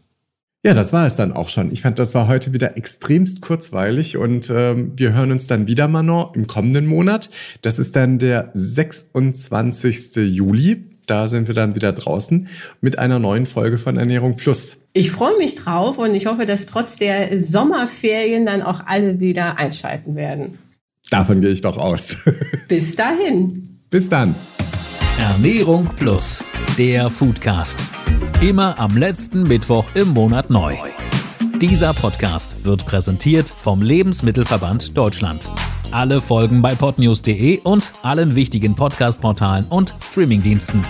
Ja, 0.67 0.73
das 0.73 0.91
war 0.91 1.07
es 1.07 1.15
dann 1.15 1.31
auch 1.31 1.47
schon. 1.47 1.71
Ich 1.71 1.83
fand, 1.83 1.97
das 1.97 2.13
war 2.13 2.27
heute 2.27 2.51
wieder 2.51 2.75
extremst 2.75 3.39
kurzweilig 3.39 4.17
und 4.17 4.51
ähm, 4.53 4.91
wir 4.97 5.13
hören 5.13 5.31
uns 5.31 5.47
dann 5.47 5.65
wieder, 5.65 5.87
Manon, 5.87 6.31
im 6.33 6.45
kommenden 6.45 6.87
Monat. 6.87 7.29
Das 7.61 7.79
ist 7.79 7.95
dann 7.95 8.19
der 8.19 8.51
26. 8.53 10.17
Juli. 10.17 10.83
Da 11.05 11.29
sind 11.29 11.47
wir 11.47 11.55
dann 11.55 11.75
wieder 11.75 11.93
draußen 11.93 12.49
mit 12.81 12.99
einer 12.99 13.17
neuen 13.17 13.45
Folge 13.45 13.77
von 13.77 13.95
Ernährung 13.95 14.35
Plus. 14.35 14.75
Ich 14.91 15.11
freue 15.11 15.37
mich 15.37 15.55
drauf 15.55 15.99
und 15.99 16.13
ich 16.13 16.25
hoffe, 16.25 16.45
dass 16.45 16.65
trotz 16.65 16.97
der 16.97 17.39
Sommerferien 17.39 18.45
dann 18.45 18.61
auch 18.61 18.81
alle 18.87 19.21
wieder 19.21 19.59
einschalten 19.59 20.17
werden. 20.17 20.57
Davon 21.09 21.39
gehe 21.39 21.51
ich 21.51 21.61
doch 21.61 21.77
aus. 21.77 22.17
Bis 22.67 22.93
dahin. 22.93 23.79
Bis 23.89 24.09
dann. 24.09 24.35
Ernährung 25.17 25.89
Plus, 25.95 26.43
der 26.77 27.09
Foodcast. 27.09 27.79
Immer 28.41 28.79
am 28.79 28.95
letzten 28.95 29.47
Mittwoch 29.47 29.85
im 29.95 30.09
Monat 30.09 30.51
neu. 30.51 30.75
Dieser 31.59 31.91
Podcast 31.91 32.63
wird 32.63 32.85
präsentiert 32.85 33.49
vom 33.49 33.81
Lebensmittelverband 33.81 34.95
Deutschland. 34.95 35.49
Alle 35.89 36.21
Folgen 36.21 36.61
bei 36.61 36.75
podnews.de 36.75 37.61
und 37.61 37.93
allen 38.03 38.35
wichtigen 38.35 38.75
Podcast-Portalen 38.75 39.65
und 39.65 39.95
Streamingdiensten. 39.99 40.85